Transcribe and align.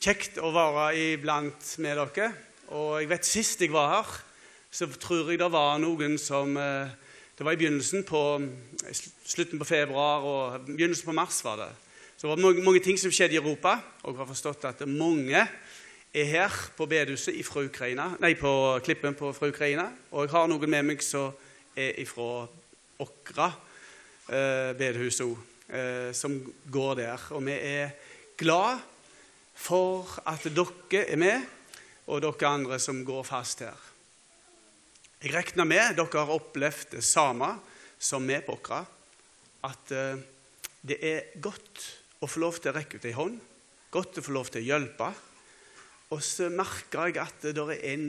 kjekt 0.00 0.38
å 0.40 0.48
være 0.48 0.94
iblant 0.96 1.74
med 1.84 1.98
dere. 2.00 2.30
Og 2.72 3.00
jeg 3.02 3.08
vet 3.10 3.26
Sist 3.28 3.60
jeg 3.60 3.72
var 3.74 3.90
her, 3.92 4.14
så 4.72 4.86
tror 4.96 5.28
jeg 5.28 5.40
det 5.42 5.50
var 5.52 5.80
noen 5.82 6.16
som 6.18 6.56
eh, 6.56 6.96
Det 7.36 7.44
var 7.44 7.56
i 7.56 7.60
begynnelsen 7.60 8.02
på 8.04 8.20
slutten 9.24 9.60
på 9.60 9.64
februar 9.64 10.24
og 10.28 10.66
begynnelsen 10.66 11.06
på 11.08 11.14
mars. 11.16 11.38
var 11.44 11.56
det. 11.56 11.70
Så 12.16 12.26
det 12.26 12.30
var 12.30 12.42
mange, 12.42 12.62
mange 12.62 12.80
ting 12.84 12.98
som 13.00 13.10
skjedde 13.10 13.34
i 13.34 13.40
Europa. 13.40 13.78
Og 14.02 14.12
jeg 14.12 14.18
har 14.18 14.28
forstått 14.28 14.64
at 14.68 14.82
mange 14.88 15.40
er 16.12 16.24
her 16.24 16.52
på 16.76 16.86
bedehuset 16.86 17.40
fra 17.46 17.64
Ukraina, 17.64 18.10
nei, 18.20 18.34
på 18.34 18.78
Klippen 18.84 19.16
på, 19.16 19.32
fra 19.32 19.48
Ukraina. 19.48 19.88
Og 20.12 20.26
jeg 20.26 20.34
har 20.34 20.52
noen 20.52 20.70
med 20.70 20.84
meg 20.84 21.04
som 21.04 21.32
er 21.76 22.04
fra 22.04 22.44
Åkra 23.00 23.48
eh, 24.28 24.76
bedehus 24.76 25.22
òg, 25.24 25.36
eh, 25.72 26.12
som 26.12 26.36
går 26.68 26.94
der. 27.00 27.28
Og 27.32 27.44
vi 27.46 27.56
er 27.56 27.96
glad 28.36 28.84
for 29.60 30.08
at 30.28 30.46
dere 30.48 31.04
er 31.04 31.20
med, 31.20 31.44
og 32.08 32.22
dere 32.24 32.48
andre 32.48 32.78
som 32.82 33.04
går 33.06 33.26
fast 33.28 33.62
her. 33.64 33.86
Jeg 35.20 35.34
regner 35.34 35.68
med 35.68 35.98
dere 35.98 36.24
har 36.24 36.32
opplevd 36.32 36.96
det 36.96 37.04
samme 37.04 37.52
som 38.00 38.24
vi 38.24 38.38
på 38.40 38.56
Åkra, 38.56 38.80
at 39.68 39.92
eh, 39.92 40.22
det 40.80 40.96
er 41.04 41.34
godt 41.44 41.82
å 42.24 42.28
få 42.28 42.40
lov 42.40 42.56
til 42.56 42.72
å 42.72 42.78
rekke 42.78 42.96
ut 42.96 43.08
ei 43.08 43.16
hånd, 43.16 43.36
godt 43.92 44.20
å 44.20 44.24
få 44.24 44.32
lov 44.32 44.48
til 44.48 44.62
å 44.62 44.68
hjelpe. 44.70 45.10
Og 46.10 46.22
så 46.24 46.48
merker 46.48 47.10
jeg 47.10 47.20
at 47.20 47.44
det 47.44 47.66
er 47.76 47.84
en 47.92 48.06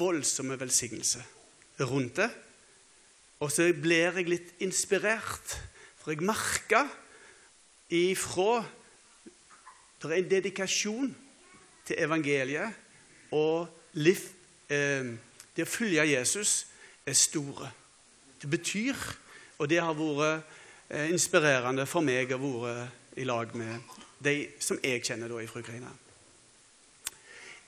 voldsom 0.00 0.54
velsignelse 0.56 1.20
rundt 1.84 2.16
det. 2.20 2.30
Og 3.40 3.52
så 3.52 3.68
blir 3.76 4.16
jeg 4.16 4.28
litt 4.28 4.64
inspirert, 4.64 5.56
for 6.00 6.12
jeg 6.12 6.24
merker 6.24 6.88
ifra 7.92 8.62
Det 10.00 10.10
er 10.10 10.22
en 10.22 10.30
dedikasjon 10.30 11.16
til 11.86 11.96
evangeliet, 11.98 12.72
og 13.36 13.68
liv, 13.92 14.16
eh, 14.70 15.10
det 15.56 15.66
å 15.66 15.68
følge 15.68 16.06
Jesus 16.08 16.66
er 17.06 17.12
store. 17.12 17.70
Det 18.40 18.50
betyr, 18.50 18.96
og 19.58 19.68
det 19.68 19.80
har 19.82 19.94
vært 19.94 20.46
eh, 20.88 21.10
inspirerende 21.12 21.86
for 21.86 22.00
meg 22.00 22.32
å 22.32 22.40
være 22.40 22.88
i 23.20 23.26
lag 23.28 23.52
med 23.54 23.98
de 24.24 24.34
som 24.60 24.78
jeg 24.82 25.04
kjenner 25.04 25.28
da 25.28 25.44
fra 25.48 25.60
Ukraina. 25.60 25.92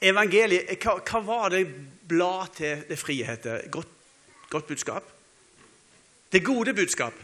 Evangeliet, 0.02 0.72
hva, 0.82 0.96
hva, 0.98 1.20
var 1.20 1.52
det 1.54 1.66
blad 2.08 2.56
til 2.56 2.82
det 2.88 2.98
frihet? 2.98 3.46
Godt, 3.70 3.92
godt 4.50 4.66
budskap? 4.66 5.12
Det 6.32 6.42
gode 6.44 6.74
budskap. 6.74 7.14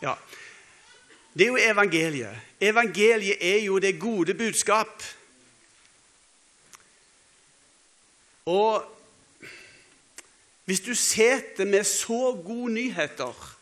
Ja. 0.00 0.14
Det 1.34 1.42
er 1.42 1.50
jo 1.50 1.58
evangeliet. 1.58 2.40
Evangeliet 2.60 3.38
er 3.40 3.64
jo 3.64 3.78
det 3.78 4.00
gode 4.00 4.34
budskap. 4.34 5.02
Og 8.46 8.84
hvis 10.64 10.80
du 10.80 10.94
sitter 10.94 11.64
med 11.64 11.84
så 11.84 12.42
gode 12.46 12.72
nyheter, 12.72 13.56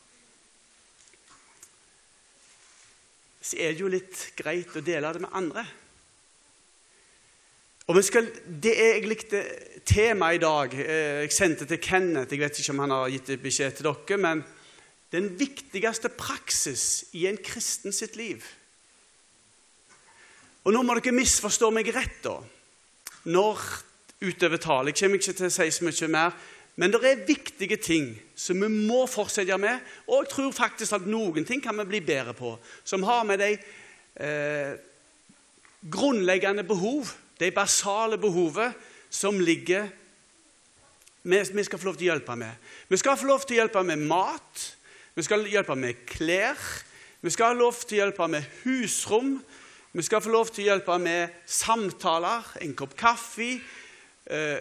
så 3.40 3.56
er 3.58 3.72
det 3.72 3.80
jo 3.80 3.90
litt 3.90 4.28
greit 4.36 4.76
å 4.76 4.84
dele 4.84 5.12
det 5.12 5.24
med 5.24 5.34
andre. 5.34 5.64
Og 7.90 8.04
skal, 8.04 8.28
Det 8.46 8.72
er 8.72 8.94
egentlig 8.94 9.18
temaet 9.84 10.38
i 10.38 10.42
dag. 10.44 10.74
Eh, 10.74 11.22
jeg 11.24 11.32
sendte 11.32 11.66
til 11.66 11.80
Kenneth. 11.82 12.32
Jeg 12.32 12.40
vet 12.40 12.58
ikke 12.58 12.72
om 12.72 12.78
han 12.84 12.94
har 12.94 13.08
gitt 13.10 13.32
beskjed 13.42 13.72
til 13.76 13.88
dere. 13.88 14.18
men 14.18 14.44
den 15.12 15.28
viktigste 15.38 16.08
praksis 16.08 17.04
i 17.12 17.26
en 17.28 17.38
kristen 17.44 17.92
sitt 17.92 18.16
liv. 18.16 18.44
Og 20.62 20.72
Nå 20.72 20.82
må 20.86 20.96
dere 20.96 21.14
misforstå 21.14 21.70
meg 21.74 21.90
rett, 21.94 22.22
da, 22.24 22.38
når 23.28 23.60
utover 24.22 24.60
talen. 24.62 24.92
Jeg 24.92 25.02
kommer 25.02 25.20
ikke 25.20 25.34
til 25.36 25.48
å 25.48 25.52
si 25.52 25.70
så 25.74 25.86
mye 25.86 26.10
mer. 26.14 26.36
Men 26.80 26.92
det 26.94 27.02
er 27.04 27.26
viktige 27.28 27.76
ting 27.76 28.14
som 28.38 28.62
vi 28.62 28.68
må 28.72 29.02
fortsette 29.10 29.58
med. 29.60 29.82
Og 30.08 30.22
jeg 30.22 30.30
tror 30.32 30.54
faktisk 30.56 30.96
at 30.96 31.08
noen 31.10 31.44
ting 31.44 31.60
kan 31.60 31.76
vi 31.82 31.88
bli 31.90 32.00
bedre 32.06 32.32
på, 32.36 32.54
som 32.84 33.04
har 33.04 33.26
med 33.28 33.42
de 33.42 33.50
eh, 33.52 34.72
grunnleggende 35.92 36.64
behov, 36.64 37.12
de 37.38 37.50
basale 37.52 38.16
behovet, 38.18 38.72
som 39.12 39.36
ligger 39.40 39.90
vi, 41.22 41.38
vi 41.54 41.64
skal 41.64 41.78
få 41.78 41.90
lov 41.90 41.98
til 41.98 42.08
å 42.08 42.14
hjelpe 42.14 42.34
med. 42.38 42.70
Vi 42.88 42.98
skal 42.98 43.18
få 43.18 43.28
lov 43.28 43.44
til 43.44 43.58
å 43.58 43.60
hjelpe 43.60 43.82
med 43.86 44.00
mat. 44.10 44.62
Vi 45.14 45.22
skal 45.22 45.44
hjelpe 45.44 45.74
med 45.76 46.06
klær. 46.08 46.56
Vi 47.20 47.30
skal 47.30 47.52
ha 47.52 47.56
lov 47.58 47.76
til 47.84 47.98
å 47.98 48.04
hjelpe 48.06 48.28
med 48.32 48.46
husrom. 48.62 49.34
Vi 49.92 50.04
skal 50.06 50.22
få 50.24 50.32
lov 50.32 50.48
til 50.48 50.64
å 50.64 50.70
hjelpe 50.70 50.96
med 51.02 51.34
samtaler, 51.44 52.46
en 52.64 52.72
kopp 52.74 52.94
kaffe. 52.96 53.58
Eh, 54.24 54.58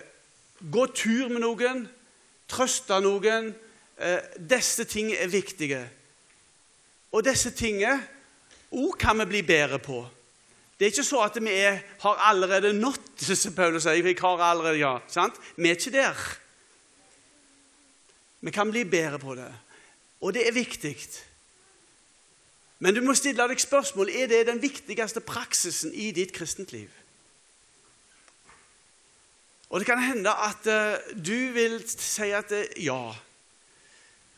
gå 0.59 0.83
tur 0.91 1.31
med 1.31 1.39
noen, 1.45 1.85
trøste 2.51 2.99
noen. 2.99 3.53
Eh, 3.95 4.19
disse 4.35 4.83
tingene 4.91 5.23
er 5.23 5.31
viktige. 5.31 5.81
Og 7.15 7.23
disse 7.23 7.53
tingene 7.55 8.01
òg 8.75 8.99
kan 8.99 9.23
vi 9.23 9.29
bli 9.31 9.45
bedre 9.47 9.79
på. 9.79 10.03
Det 10.75 10.87
er 10.87 10.91
ikke 10.91 11.07
så 11.07 11.23
at 11.23 11.39
vi 11.39 11.55
er, 11.63 11.79
har 12.03 12.23
allerede 12.27 12.73
nådd, 12.75 13.23
som 13.39 13.55
Paulus 13.55 13.87
sier. 13.87 14.03
Vi 14.03 14.17
har 14.19 14.47
allerede, 14.51 14.83
ja, 14.83 14.97
sant? 15.07 15.39
Vi 15.55 15.71
er 15.71 15.79
ikke 15.79 15.95
der. 15.95 16.23
Vi 18.41 18.51
kan 18.51 18.71
bli 18.71 18.83
bedre 18.83 19.19
på 19.21 19.39
det. 19.39 19.51
Og 20.21 20.33
det 20.33 20.47
er 20.47 20.53
viktig. 20.53 20.95
Men 22.79 22.95
du 22.95 23.01
må 23.05 23.13
stille 23.17 23.45
deg 23.49 23.61
spørsmål 23.61 24.09
er 24.09 24.29
det 24.29 24.47
den 24.47 24.61
viktigste 24.61 25.21
praksisen 25.21 25.93
i 25.93 26.11
ditt 26.15 26.33
kristent 26.33 26.73
liv. 26.73 26.89
Og 29.69 29.79
det 29.79 29.87
kan 29.87 30.01
hende 30.03 30.31
at 30.33 30.65
uh, 30.67 30.97
du 31.15 31.53
vil 31.55 31.77
si 31.87 32.31
at 32.35 32.51
uh, 32.51 32.83
ja. 32.83 33.13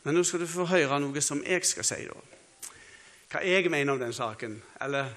Men 0.03 0.15
nå 0.15 0.23
skal 0.27 0.43
du 0.43 0.47
få 0.47 0.67
høre 0.69 0.99
noe 1.01 1.21
som 1.23 1.41
jeg 1.47 1.63
skal 1.65 1.87
si, 1.87 2.01
da. 2.05 2.19
Hva 3.31 3.41
jeg 3.47 3.71
mener 3.71 3.95
om 3.95 4.01
den 4.01 4.13
saken. 4.13 4.59
Eller 4.83 5.09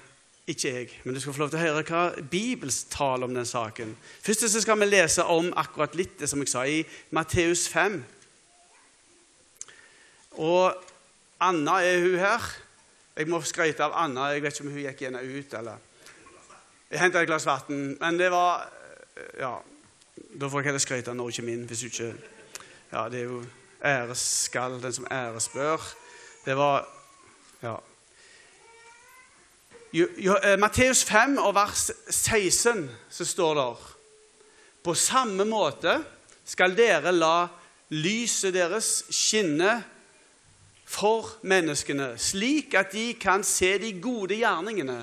ikke 0.47 0.71
jeg, 0.71 0.89
men 1.03 1.13
du 1.13 1.19
skal 1.19 1.35
få 1.35 1.43
lov 1.43 1.49
til 1.51 1.59
å 1.59 1.65
høre 1.65 1.83
hva 1.83 2.03
Bibels 2.31 2.85
taler 2.89 3.27
om 3.27 3.35
den 3.35 3.45
saken. 3.45 3.91
Først 4.23 4.47
skal 4.55 4.79
vi 4.79 4.87
lese 4.87 5.25
om 5.27 5.51
akkurat 5.59 5.95
litt 5.99 6.15
det 6.21 6.29
som 6.31 6.39
jeg 6.39 6.49
sa 6.53 6.63
i 6.63 6.85
Matteus 7.11 7.67
5. 7.69 7.99
Og 10.37 10.73
Anna 11.39 11.79
er 11.81 12.01
hun 12.01 12.19
her. 12.19 12.43
Jeg 13.17 13.29
må 13.29 13.41
skryte 13.41 13.83
av 13.83 13.95
Anna. 13.97 14.31
Jeg 14.33 14.43
vet 14.43 14.53
ikke 14.53 14.67
om 14.67 14.73
hun 14.73 14.83
gikk 14.83 15.01
igjen 15.01 15.17
ut, 15.17 15.53
eller 15.57 15.85
Jeg 16.89 17.01
henta 17.01 17.21
et 17.21 17.27
glass 17.27 17.45
vann, 17.45 17.97
men 17.99 18.19
det 18.19 18.31
var 18.31 18.69
Ja, 19.39 19.57
da 20.39 20.47
får 20.47 20.61
jeg 20.61 20.65
heller 20.69 20.79
skryte 20.79 21.11
av 21.11 21.29
ikke 21.29 21.45
min, 21.45 21.65
hvis 21.65 21.79
du 21.79 21.85
ikke 21.85 22.13
Ja, 22.91 23.09
det 23.09 23.19
er 23.19 23.23
jo 23.23 23.43
æreskall 23.83 24.81
den 24.81 24.93
som 24.93 25.07
æres 25.11 25.49
bør. 25.49 25.81
Det 26.45 26.57
var 26.57 26.87
Ja. 27.63 27.75
Eh, 29.93 30.59
Matteus 30.59 31.03
5 31.03 31.37
og 31.37 31.55
vers 31.55 31.91
16 32.09 32.89
så 33.09 33.25
står 33.25 33.53
det 33.55 33.77
På 34.83 34.93
samme 34.93 35.45
måte 35.45 36.03
skal 36.45 36.77
dere 36.77 37.11
la 37.11 37.47
lyset 37.89 38.53
deres 38.53 39.03
skinne 39.09 39.83
for 40.87 41.33
menneskene, 41.43 42.13
slik 42.15 42.75
at 42.79 42.93
de 42.95 43.11
kan 43.19 43.43
se 43.43 43.73
de 43.81 43.91
gode 44.01 44.39
gjerningene 44.39 45.01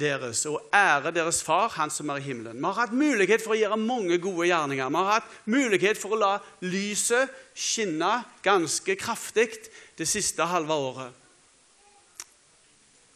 deres 0.00 0.44
og 0.46 0.70
ære 0.74 1.10
deres 1.14 1.42
far, 1.42 1.68
Han 1.74 1.90
som 1.90 2.08
er 2.08 2.16
i 2.20 2.26
himmelen. 2.26 2.58
Vi 2.58 2.64
har 2.64 2.78
hatt 2.78 2.92
mulighet 2.94 3.42
for 3.42 3.54
å 3.54 3.58
gjøre 3.58 3.76
mange 3.76 4.18
gode 4.18 4.46
gjerninger. 4.46 4.88
Vi 4.88 4.96
har 4.96 5.12
hatt 5.12 5.32
mulighet 5.50 5.98
for 5.98 6.14
å 6.14 6.20
la 6.20 6.32
lyset 6.62 7.30
skinne 7.54 8.24
ganske 8.42 8.96
kraftig 8.96 9.50
det 9.98 10.08
siste 10.08 10.46
halve 10.46 10.74
året. 10.74 11.12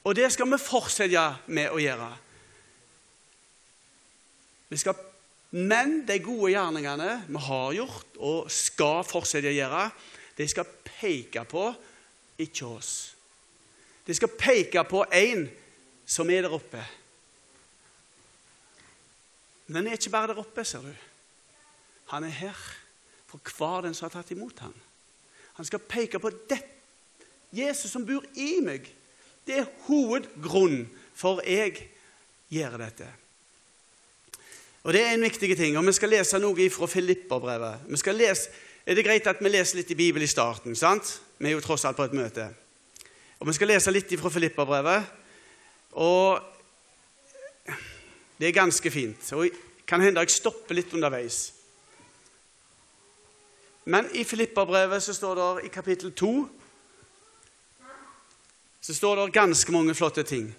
Og 0.04 0.14
det 0.16 0.30
skal 0.32 0.50
vi 0.50 0.60
fortsette 0.60 1.24
med 1.46 1.70
å 1.72 1.80
gjøre. 1.80 2.10
Vi 4.68 4.80
skal, 4.80 4.98
men 5.54 6.02
de 6.06 6.18
gode 6.18 6.50
gjerningene 6.52 7.22
vi 7.28 7.46
har 7.46 7.78
gjort 7.78 8.18
og 8.18 8.50
skal 8.52 9.06
fortsette 9.06 9.48
å 9.48 9.54
gjøre, 9.54 9.86
de 10.38 10.48
skal 10.48 10.66
peke 10.84 11.44
på 11.48 11.68
ikke 12.38 12.66
oss. 12.66 13.14
De 14.06 14.14
skal 14.14 14.32
peke 14.38 14.84
på 14.88 15.04
en 15.12 15.46
som 16.06 16.30
er 16.30 16.44
der 16.44 16.54
oppe. 16.54 16.82
Men 19.66 19.76
han 19.76 19.86
er 19.86 19.98
ikke 19.98 20.12
bare 20.12 20.32
der 20.34 20.42
oppe, 20.42 20.64
ser 20.64 20.84
du. 20.84 20.92
Han 22.12 22.24
er 22.24 22.34
her 22.42 22.58
for 23.26 23.40
hver 23.56 23.86
den 23.86 23.94
som 23.94 24.08
har 24.10 24.18
tatt 24.18 24.34
imot 24.34 24.58
ham. 24.60 24.74
Han 25.54 25.66
skal 25.66 25.78
peke 25.78 26.18
på 26.18 26.30
det. 26.50 26.60
Jesus 27.54 27.90
som 27.94 28.04
bor 28.06 28.24
i 28.34 28.58
meg. 28.64 28.86
Det 29.46 29.60
er 29.62 29.70
hovedgrunnen 29.86 30.88
for 31.14 31.40
jeg 31.46 31.78
gjør 32.50 32.78
dette. 32.82 33.08
Og 34.84 34.92
Det 34.92 35.00
er 35.00 35.14
en 35.14 35.22
viktig 35.24 35.56
ting. 35.56 35.78
og 35.78 35.86
Vi 35.86 35.92
skal 35.92 36.08
lese 36.08 36.38
noe 36.38 36.70
fra 36.70 36.86
Filipperbrevet. 36.86 37.86
Vi 37.88 37.96
skal 37.96 38.14
lese 38.14 38.50
er 38.86 38.94
det 38.94 39.04
greit 39.04 39.26
at 39.26 39.40
vi 39.40 39.48
leser 39.48 39.80
litt 39.80 39.90
i 39.90 39.96
Bibelen 39.98 40.24
i 40.24 40.30
starten. 40.30 40.76
sant? 40.76 41.20
Vi 41.38 41.48
er 41.48 41.56
jo 41.56 41.60
tross 41.64 41.84
alt 41.84 41.96
på 41.96 42.04
et 42.04 42.16
møte. 42.16 42.48
Og 43.40 43.46
Vi 43.46 43.52
skal 43.52 43.68
lese 43.68 43.90
litt 43.90 44.12
fra 44.20 44.30
Filipperbrevet. 44.30 45.04
Og 45.92 46.40
Det 48.38 48.48
er 48.48 48.52
ganske 48.52 48.90
fint. 48.90 49.32
Og 49.32 49.48
kan 49.86 50.00
hende 50.00 50.20
jeg 50.20 50.30
stopper 50.30 50.74
litt 50.74 50.92
underveis. 50.92 51.52
Men 53.84 54.08
i 54.12 54.24
Filipperbrevet 54.24 55.02
så 55.02 55.14
står 55.14 55.34
det 55.34 55.64
i 55.64 55.68
kapittel 55.68 56.12
2 56.12 56.48
så 58.84 58.94
står 58.94 59.16
det 59.16 59.32
ganske 59.32 59.72
mange 59.72 59.94
flotte 59.94 60.22
ting. 60.22 60.50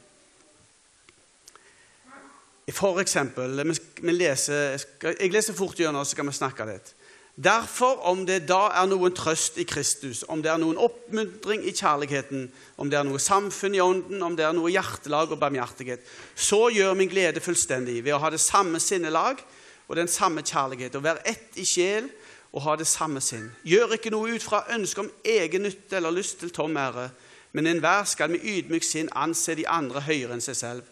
For 2.73 2.97
eksempel 2.97 3.61
vi 4.01 4.11
leser, 4.11 4.81
Jeg 5.19 5.31
leser 5.31 5.53
fort 5.53 5.77
gjennom, 5.77 6.05
så 6.05 6.15
kan 6.15 6.25
vi 6.25 6.33
snakke 6.33 6.65
litt. 6.65 6.95
Derfor, 7.35 7.99
om 8.07 8.21
det 8.23 8.45
da 8.47 8.69
er 8.79 8.85
noen 8.87 9.11
trøst 9.11 9.57
i 9.59 9.65
Kristus, 9.67 10.21
om 10.31 10.39
det 10.39 10.53
er 10.53 10.59
noen 10.61 10.77
oppmuntring 10.79 11.65
i 11.67 11.73
kjærligheten, 11.75 12.45
om 12.79 12.91
det 12.91 12.95
er 12.95 13.03
noe 13.03 13.19
samfunn 13.19 13.75
i 13.75 13.81
ånden, 13.83 14.23
om 14.23 14.37
det 14.39 14.45
er 14.47 14.55
noe 14.55 14.71
hjertelag 14.71 15.33
og 15.35 15.41
barmhjertighet, 15.41 16.05
så 16.31 16.69
gjør 16.71 16.95
min 16.95 17.11
glede 17.11 17.43
fullstendig 17.43 17.97
ved 18.05 18.15
å 18.15 18.21
ha 18.23 18.31
det 18.31 18.39
samme 18.39 18.79
sinnelag 18.79 19.43
og 19.89 19.99
den 19.99 20.07
samme 20.07 20.45
kjærlighet, 20.47 20.95
og 20.95 21.03
være 21.03 21.27
ett 21.27 21.59
i 21.59 21.67
sjel 21.67 22.07
og 22.55 22.63
ha 22.69 22.77
det 22.79 22.87
samme 22.87 23.19
sinn. 23.19 23.51
Gjør 23.67 23.97
ikke 23.97 24.15
noe 24.15 24.31
ut 24.31 24.43
fra 24.43 24.63
ønske 24.71 25.03
om 25.03 25.11
egen 25.27 25.67
nytte 25.67 25.99
eller 25.99 26.15
lyst 26.15 26.39
til 26.39 26.55
tom 26.55 26.79
ære, 26.79 27.09
men 27.51 27.67
enhver 27.67 28.07
skal 28.07 28.31
med 28.31 28.47
ydmyk 28.47 28.83
sinn 28.87 29.11
anse 29.11 29.59
de 29.59 29.67
andre 29.67 30.07
høyere 30.07 30.37
enn 30.37 30.43
seg 30.43 30.61
selv. 30.63 30.87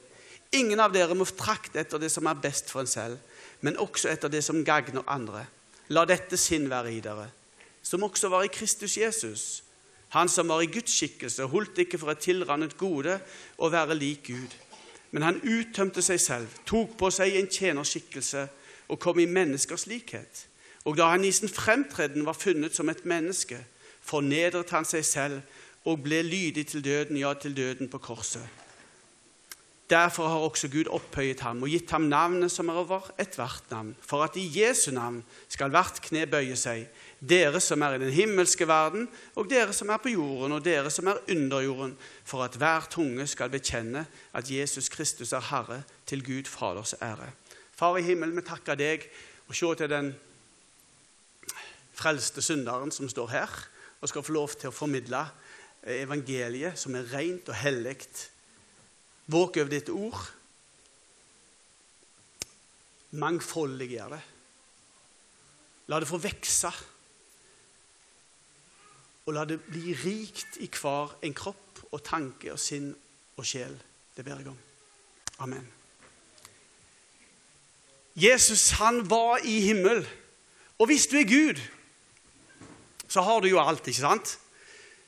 Ingen 0.52 0.84
av 0.84 0.92
dere 0.92 1.16
må 1.16 1.24
trakte 1.24 1.80
etter 1.80 2.04
det 2.04 2.12
som 2.12 2.28
er 2.28 2.40
best 2.44 2.68
for 2.68 2.84
en 2.84 2.92
selv, 3.00 3.16
men 3.64 3.80
også 3.80 4.12
etter 4.12 4.28
det 4.28 4.44
som 4.44 4.60
gagner 4.68 5.08
andre. 5.08 5.48
La 5.94 6.06
dette 6.10 6.40
sinn 6.40 6.66
være 6.72 6.94
i 6.96 7.02
dere, 7.04 7.28
som 7.86 8.04
også 8.08 8.32
var 8.32 8.46
i 8.48 8.52
Kristus 8.54 8.96
Jesus. 8.98 9.64
Han 10.16 10.30
som 10.30 10.50
var 10.50 10.62
i 10.62 10.70
Guds 10.72 10.94
skikkelse, 10.94 11.46
holdt 11.50 11.84
ikke 11.84 12.00
for 12.02 12.14
et 12.14 12.22
tilrannet 12.24 12.78
gode 12.78 13.18
å 13.58 13.70
være 13.74 13.98
lik 13.98 14.30
Gud. 14.30 14.56
Men 15.14 15.26
han 15.28 15.42
uttømte 15.42 16.02
seg 16.02 16.22
selv, 16.22 16.56
tok 16.70 16.96
på 16.98 17.10
seg 17.14 17.36
en 17.38 17.50
tjenerskikkelse 17.50 18.48
og 18.90 19.02
kom 19.02 19.22
i 19.22 19.30
menneskers 19.30 19.86
likhet. 19.90 20.48
Og 20.86 20.98
da 20.98 21.12
han 21.14 21.26
i 21.26 21.32
sin 21.32 21.52
fremtreden 21.52 22.26
var 22.26 22.38
funnet 22.38 22.76
som 22.76 22.90
et 22.90 23.06
menneske, 23.06 23.60
fornedret 24.02 24.74
han 24.74 24.88
seg 24.88 25.06
selv 25.06 25.42
og 25.86 26.02
ble 26.06 26.24
lydig 26.26 26.68
til 26.72 26.84
døden, 26.86 27.18
ja, 27.22 27.34
til 27.34 27.56
døden 27.58 27.90
på 27.90 28.02
korset. 28.02 28.63
Derfor 29.94 30.28
har 30.28 30.42
også 30.42 30.72
Gud 30.74 30.88
opphøyet 30.90 31.44
ham 31.46 31.60
og 31.62 31.70
gitt 31.70 31.92
ham 31.94 32.08
navnet 32.10 32.50
som 32.50 32.72
er 32.72 32.80
over 32.82 33.12
ethvert 33.22 33.68
navn, 33.70 33.92
for 34.02 34.24
at 34.26 34.38
i 34.42 34.48
Jesu 34.50 34.90
navn 34.96 35.20
skal 35.52 35.70
hvert 35.70 36.00
kne 36.02 36.24
bøye 36.32 36.56
seg, 36.58 36.88
dere 37.22 37.62
som 37.62 37.84
er 37.86 38.00
i 38.00 38.02
den 38.02 38.14
himmelske 38.16 38.66
verden, 38.68 39.06
og 39.38 39.52
dere 39.52 39.76
som 39.76 39.92
er 39.94 40.02
på 40.02 40.16
jorden, 40.16 40.56
og 40.58 40.66
dere 40.66 40.90
som 40.90 41.12
er 41.12 41.22
under 41.30 41.62
jorden, 41.62 41.94
for 42.26 42.42
at 42.42 42.58
hver 42.58 42.90
tunge 42.90 43.28
skal 43.30 43.54
bekjenne 43.54 44.08
at 44.34 44.50
Jesus 44.50 44.90
Kristus 44.90 45.36
er 45.36 45.46
Herre, 45.52 45.84
til 46.10 46.26
Gud 46.26 46.50
Faders 46.50 46.96
ære. 46.98 47.30
Far 47.78 47.98
i 47.98 48.08
himmelen, 48.08 48.36
vi 48.38 48.48
takker 48.50 48.80
deg 48.80 49.06
og 49.48 49.56
se 49.56 49.76
til 49.78 49.94
den 49.94 50.14
frelste 51.94 52.42
synderen 52.42 52.92
som 52.92 53.10
står 53.10 53.30
her, 53.36 53.58
og 54.02 54.10
skal 54.10 54.26
få 54.26 54.34
lov 54.34 54.58
til 54.58 54.74
å 54.74 54.76
formidle 54.76 55.28
evangeliet, 55.86 56.80
som 56.80 56.96
er 56.98 57.12
rent 57.14 57.54
og 57.54 57.62
hellig. 57.62 58.00
Våk 59.26 59.58
over 59.58 59.72
ditt 59.72 59.90
ord. 59.90 60.20
Mangfoldiggjør 63.20 64.16
det. 64.16 64.24
La 65.92 66.00
det 66.00 66.10
få 66.10 66.20
vokse. 66.24 66.72
Og 69.24 69.36
la 69.36 69.46
det 69.48 69.62
bli 69.64 69.94
rikt 69.96 70.60
i 70.64 70.68
hver 70.68 71.16
en 71.24 71.36
kropp 71.38 71.86
og 71.92 72.02
tanke 72.04 72.52
og 72.52 72.60
sinn 72.60 72.90
og 73.38 73.48
sjel. 73.48 73.76
Det 74.16 74.26
ber 74.26 74.42
jeg 74.42 74.52
om. 74.52 74.60
Amen. 75.46 75.66
Jesus 78.16 78.70
han 78.78 79.02
var 79.10 79.42
i 79.44 79.60
himmel. 79.62 80.04
Og 80.78 80.90
hvis 80.90 81.08
du 81.08 81.18
er 81.18 81.30
Gud, 81.30 81.62
så 83.08 83.22
har 83.22 83.40
du 83.42 83.48
jo 83.48 83.62
alt, 83.62 83.88
ikke 83.88 84.02
sant? 84.02 84.40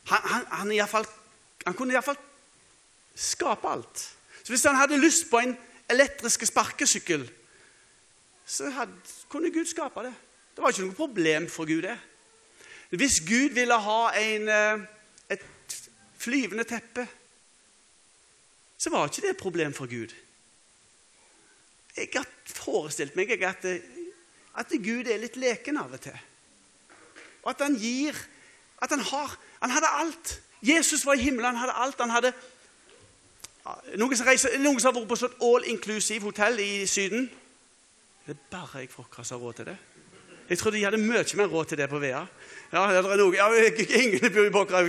Han, 0.09 0.21
han, 0.23 0.45
han, 0.51 0.71
i 0.71 0.81
fall, 0.87 1.05
han 1.65 1.73
kunne 1.73 1.93
iallfall 1.93 2.17
skape 3.15 3.69
alt. 3.69 4.03
Så 4.43 4.53
hvis 4.53 4.63
han 4.63 4.77
hadde 4.77 4.99
lyst 5.01 5.29
på 5.29 5.39
en 5.39 5.55
elektrisk 5.89 6.45
sparkesykkel, 6.45 7.25
så 8.45 8.69
hadde, 8.69 8.93
kunne 9.29 9.51
Gud 9.53 9.65
skape 9.65 10.03
det. 10.05 10.13
Det 10.55 10.63
var 10.63 10.71
ikke 10.71 10.85
noe 10.85 10.97
problem 10.97 11.47
for 11.49 11.67
Gud, 11.67 11.81
det. 11.87 11.97
Hvis 12.95 13.19
Gud 13.25 13.55
ville 13.57 13.75
ha 13.81 14.01
en, 14.19 14.49
eh, 14.49 14.85
et 15.29 15.79
flyvende 16.17 16.63
teppe, 16.63 17.07
så 18.77 18.89
var 18.89 19.09
ikke 19.09 19.21
det 19.21 19.33
et 19.33 19.41
problem 19.41 19.73
for 19.73 19.89
Gud. 19.89 20.13
Jeg 21.97 22.09
har 22.13 22.27
forestilt 22.45 23.15
meg 23.15 23.31
at, 23.31 23.65
at 24.55 24.73
Gud 24.83 25.07
er 25.07 25.19
litt 25.19 25.39
leken 25.39 25.79
av 25.79 25.95
og 25.95 26.01
til. 26.03 26.17
Og 27.43 27.51
at 27.53 27.61
han 27.65 27.77
gir 27.79 28.15
At 28.83 28.89
han 28.91 28.99
har 28.99 29.37
Han 29.61 29.71
hadde 29.71 29.87
alt. 29.87 30.41
Jesus 30.61 31.05
var 31.05 31.13
i 31.13 31.21
himmelen, 31.23 31.45
han 31.45 31.55
hadde 31.55 31.73
alt. 31.73 31.99
Han 31.99 32.09
hadde 32.09 32.33
Noen 33.97 34.17
som, 34.17 34.27
reiser, 34.27 34.59
noen 34.61 34.77
som 34.77 34.91
har 34.91 34.99
vært 34.99 35.09
på 35.09 35.17
sånn 35.17 35.39
all 35.47 35.65
inclusive 35.71 36.27
hotell 36.27 36.59
i 36.61 36.85
Syden? 36.89 37.25
Det 38.25 38.35
er 38.35 38.41
bare 38.51 38.83
jeg 38.83 38.91
folk 38.93 39.17
som 39.21 39.39
har 39.39 39.45
råd 39.45 39.59
til 39.59 39.69
det. 39.71 39.77
Jeg 40.49 40.57
trodde 40.57 40.77
de 40.77 40.83
hadde 40.83 40.97
mye 41.01 41.23
mer 41.35 41.49
råd 41.49 41.65
til 41.65 41.77
det 41.77 41.87
på 41.89 41.99
Vea. 41.99 42.21
Ja, 42.73 42.83
det 42.93 42.99
er 43.01 43.17
noe. 43.17 43.33
Ja, 43.33 43.47
ingen 44.03 44.33
bor 44.33 44.45
i 44.45 44.53
Båkra. 44.53 44.83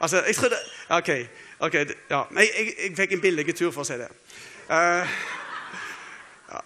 Altså, 0.00 0.22
jeg 0.26 0.34
trodde 0.36 0.56
OK. 0.88 1.10
ok, 1.58 1.74
ja. 1.74 2.22
jeg, 2.36 2.48
jeg, 2.58 2.74
jeg 2.82 2.96
fikk 2.96 3.12
en 3.12 3.20
billig 3.20 3.54
tur, 3.54 3.70
for 3.70 3.84
å 3.84 3.88
si 3.88 3.98
det. 4.00 4.08
Uh, 4.70 5.04
ja. 6.48 6.62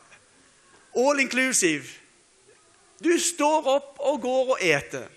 All 1.02 1.22
inclusive. 1.22 1.90
Du 3.02 3.10
står 3.18 3.66
opp 3.74 3.98
og 3.98 4.20
går 4.22 4.54
og 4.54 4.62
eter. 4.62 5.10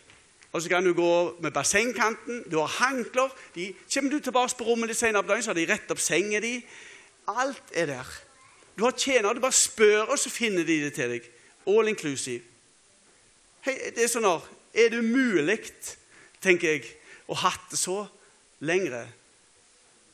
Og 0.51 0.61
så 0.61 0.69
kan 0.69 0.85
du 0.85 0.93
gå 0.93 1.37
med 1.41 1.51
bassengkanten. 1.53 2.43
Du 2.51 2.57
har 2.57 2.67
hankler. 2.67 3.29
De, 3.55 3.73
kommer 3.93 4.11
du 4.11 4.19
tilbake 4.19 4.57
på 4.57 4.65
rommet 4.65 4.89
litt 4.89 4.97
senere 4.97 5.23
på 5.23 5.29
dagen, 5.29 5.43
så 5.43 5.53
har 5.53 5.59
de 5.59 5.67
rett 5.69 5.91
opp 5.93 6.01
senga 6.01 6.41
di. 6.41 6.55
Alt 7.29 7.73
er 7.77 7.91
der. 7.91 8.13
Du 8.77 8.83
har 8.83 8.95
tjenere. 8.97 9.35
Du 9.37 9.43
bare 9.43 9.53
spør, 9.53 10.09
og 10.09 10.19
så 10.19 10.29
finner 10.33 10.65
de 10.65 10.79
det 10.85 10.93
til 10.97 11.13
deg. 11.13 11.29
All 11.67 11.91
inclusive. 11.91 12.41
Hei, 13.61 13.75
det 13.93 14.05
Er 14.05 14.09
sånn 14.09 14.25
her, 14.25 14.45
er 14.73 14.89
det 14.93 15.03
mulig, 15.03 15.59
tenker 16.41 16.77
jeg, 16.77 16.89
å 17.27 17.35
hatt 17.37 17.69
det 17.69 17.77
så 17.77 18.01
lengre? 18.63 19.03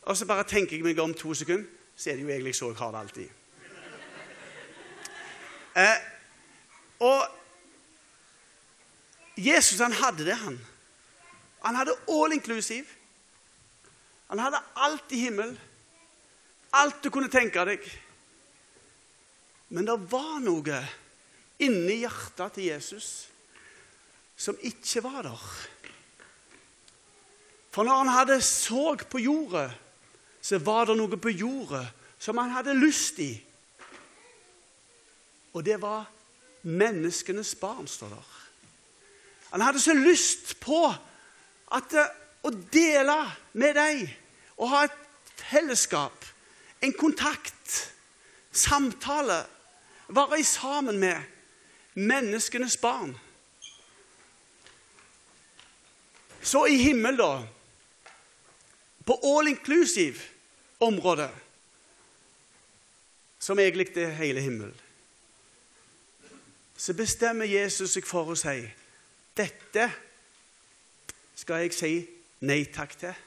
Og 0.10 0.18
så 0.18 0.26
bare 0.28 0.48
tenker 0.50 0.76
jeg 0.76 0.84
meg 0.84 1.00
om 1.00 1.14
to 1.14 1.34
sekunder, 1.38 1.70
så 1.96 2.12
er 2.12 2.18
det 2.18 2.26
jo 2.26 2.34
egentlig 2.34 2.56
så 2.58 2.72
jeg 2.74 2.82
har 2.82 2.92
det 2.92 3.04
alltid. 3.06 3.30
Eh, 5.76 5.98
og 7.06 7.24
Jesus 9.36 9.80
han 9.80 9.94
hadde 9.94 10.26
det, 10.26 10.38
han. 10.40 10.60
Han 11.66 11.76
hadde 11.76 11.98
all 12.08 12.34
inclusive. 12.34 12.88
Han 14.28 14.40
hadde 14.40 14.62
alt 14.74 15.12
i 15.12 15.20
himmel. 15.26 15.56
Alt 16.76 17.04
du 17.04 17.12
kunne 17.14 17.32
tenke 17.32 17.64
deg. 17.68 17.86
Men 19.74 19.88
det 19.88 19.98
var 20.12 20.40
noe 20.44 20.82
inni 21.64 22.02
hjertet 22.04 22.58
til 22.58 22.70
Jesus 22.70 23.10
som 24.36 24.58
ikke 24.68 25.04
var 25.04 25.24
der. 25.24 25.44
For 27.72 27.88
når 27.88 28.04
han 28.04 28.14
hadde 28.14 28.40
så 28.44 28.96
på 29.10 29.20
jordet, 29.20 29.72
så 30.42 30.60
var 30.64 30.88
det 30.88 30.98
noe 31.00 31.20
på 31.20 31.32
jordet 31.34 31.84
som 32.20 32.38
han 32.40 32.54
hadde 32.56 32.78
lyst 32.78 33.20
i. 33.24 33.34
Og 35.56 35.64
det 35.64 35.80
var 35.82 36.06
menneskenes 36.68 37.56
barn, 37.60 37.88
står 37.88 38.14
der. 38.16 38.35
Han 39.50 39.62
hadde 39.62 39.80
så 39.80 39.94
lyst 39.94 40.60
på 40.60 40.80
at, 41.72 41.94
eh, 41.94 42.14
å 42.44 42.50
dele 42.50 43.18
med 43.54 43.76
deg 43.76 44.06
og 44.58 44.70
ha 44.70 44.84
et 44.86 44.98
fellesskap, 45.36 46.26
en 46.82 46.94
kontakt, 46.94 47.94
samtale, 48.52 49.46
være 50.08 50.44
sammen 50.44 51.00
med 51.00 51.22
menneskenes 51.96 52.78
barn. 52.78 53.18
Så 56.42 56.66
i 56.66 56.78
himmel, 56.78 57.18
da, 57.18 57.48
på 59.06 59.20
all 59.24 59.48
inclusive-området, 59.48 61.32
som 63.40 63.60
egentlig 63.60 63.98
er 63.98 64.14
hele 64.18 64.42
himmelen, 64.42 64.76
så 66.78 66.94
bestemmer 66.94 67.46
Jesus 67.46 67.96
seg 67.96 68.06
for 68.06 68.30
å 68.34 68.38
si 68.38 68.60
dette 69.36 69.86
skal 71.36 71.66
jeg 71.66 71.76
si 71.76 71.94
nei 72.48 72.64
takk 72.72 72.96
til. 73.00 73.24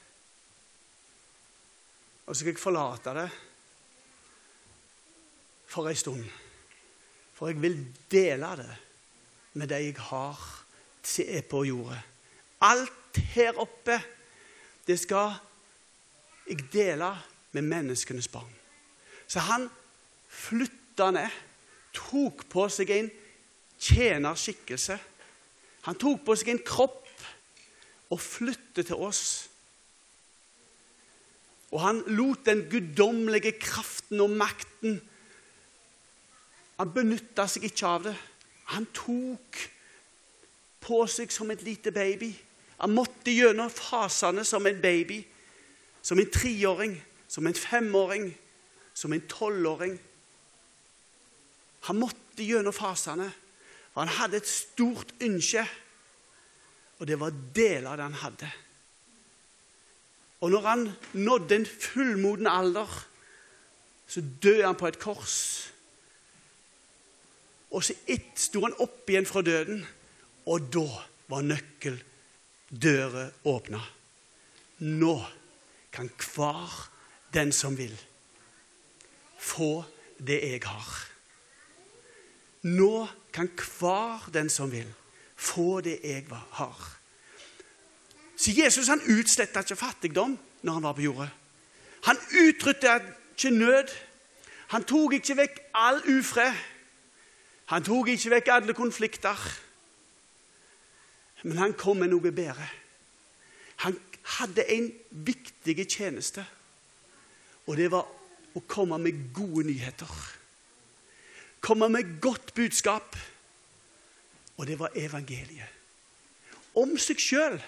Og 2.27 2.35
så 2.35 2.41
skal 2.43 2.53
jeg 2.53 2.61
forlate 2.61 3.15
det 3.17 3.29
for 5.69 5.89
ei 5.89 5.97
stund. 5.97 6.25
For 7.37 7.53
jeg 7.53 7.61
vil 7.63 7.81
dele 8.11 8.53
det 8.61 8.77
med 9.59 9.71
de 9.71 9.83
jeg 9.85 9.97
har 10.11 10.41
er 11.19 11.43
på 11.49 11.65
jordet. 11.65 12.01
Alt 12.61 13.17
her 13.33 13.59
oppe, 13.59 13.97
det 14.87 14.99
skal 15.01 15.33
jeg 16.49 16.67
dele 16.73 17.13
med 17.53 17.63
menneskenes 17.63 18.29
barn. 18.29 18.53
Så 19.27 19.41
han 19.41 19.69
flytta 20.29 21.11
ned, 21.11 21.33
tok 21.93 22.45
på 22.51 22.67
seg 22.73 22.91
en 22.91 23.11
tjenerskikkelse. 23.79 24.99
Han 25.89 25.97
tok 25.97 26.21
på 26.27 26.35
seg 26.37 26.53
en 26.53 26.65
kropp 26.69 27.07
og 28.13 28.21
flyttet 28.21 28.91
til 28.91 29.01
oss. 29.09 29.23
Og 31.73 31.81
han 31.81 32.03
lot 32.13 32.45
den 32.49 32.67
guddommelige 32.69 33.55
kraften 33.61 34.21
og 34.25 34.35
makten 34.37 35.01
Han 36.79 36.93
benytta 36.95 37.49
seg 37.51 37.65
ikke 37.67 37.89
av 37.91 38.05
det. 38.07 38.13
Han 38.71 38.85
tok 38.95 39.57
på 40.85 40.99
seg 41.11 41.33
som 41.35 41.51
et 41.51 41.65
lite 41.67 41.91
baby. 41.91 42.29
Han 42.79 42.95
måtte 42.95 43.35
gjennom 43.35 43.73
fasene 43.75 44.45
som 44.47 44.63
en 44.71 44.79
baby. 44.79 45.17
Som 46.03 46.23
en 46.23 46.31
treåring, 46.31 46.95
som 47.27 47.49
en 47.51 47.59
femåring, 47.59 48.29
som 48.95 49.13
en 49.13 49.27
tolvåring. 49.27 49.99
Han 51.91 51.99
måtte 51.99 52.47
gjennom 52.47 52.73
fasene, 52.73 53.27
han 54.03 54.15
hadde 54.19 54.41
et 54.41 54.49
stort 54.49 55.15
ønske. 55.25 55.65
Og 56.99 57.07
det 57.07 57.19
var 57.21 57.37
deler 57.55 57.91
av 57.91 57.99
det 57.99 58.09
han 58.09 58.23
hadde. 58.23 58.51
Og 60.41 60.53
når 60.55 60.67
han 60.67 60.85
nådde 61.19 61.57
en 61.57 61.67
fullmoden 61.67 62.47
alder, 62.47 62.91
så 64.07 64.23
døde 64.43 64.67
han 64.67 64.79
på 64.79 64.87
et 64.87 64.99
kors. 65.03 65.39
Og 67.71 67.85
så 67.85 67.97
ett 68.09 68.39
sto 68.41 68.63
han 68.65 68.77
opp 68.81 69.11
igjen 69.11 69.29
fra 69.29 69.43
døden, 69.45 69.83
og 70.49 70.71
da 70.73 70.87
var 71.29 71.45
nøkkeldøra 71.45 73.27
åpna. 73.51 73.83
Nå 74.79 75.17
kan 75.93 76.09
hver 76.23 76.79
den 77.35 77.53
som 77.53 77.77
vil, 77.77 77.95
få 79.39 79.85
det 80.19 80.39
jeg 80.41 80.63
har. 80.65 80.95
Nå 82.69 83.09
kan 83.33 83.51
hver 83.79 84.29
den 84.35 84.51
som 84.51 84.71
vil, 84.73 84.89
få 85.37 85.81
det 85.81 85.99
jeg 86.03 86.27
har. 86.29 86.79
Så 88.39 88.53
Jesus 88.55 88.89
han 88.89 89.03
utsletta 89.11 89.63
ikke 89.65 89.77
fattigdom 89.77 90.39
når 90.63 90.73
han 90.73 90.83
var 90.83 90.97
på 90.99 91.07
jordet. 91.07 91.31
Han 92.07 92.19
utrydda 92.47 92.99
ikke 93.35 93.51
nød. 93.51 93.95
Han 94.69 94.85
tok 94.85 95.13
ikke 95.19 95.37
vekk 95.37 95.61
all 95.75 96.03
ufred. 96.19 96.55
Han 97.73 97.85
tok 97.85 98.09
ikke 98.09 98.31
vekk 98.31 98.51
alle 98.53 98.75
konflikter. 98.75 99.39
Men 101.43 101.59
han 101.59 101.75
kom 101.79 102.01
med 102.03 102.11
noe 102.11 102.33
bedre. 102.35 102.69
Han 103.85 103.99
hadde 104.39 104.65
en 104.75 104.89
viktig 105.11 105.87
tjeneste, 105.87 106.45
og 107.67 107.77
det 107.79 107.91
var 107.93 108.09
å 108.59 108.63
komme 108.67 108.99
med 108.99 109.29
gode 109.37 109.67
nyheter. 109.69 110.11
Komme 111.61 111.89
med 111.89 112.21
godt 112.21 112.55
budskap, 112.55 113.17
og 114.57 114.67
det 114.67 114.79
var 114.79 114.95
evangeliet. 114.95 115.75
Om 116.79 116.95
seg 117.01 117.21
sjøl. 117.21 117.59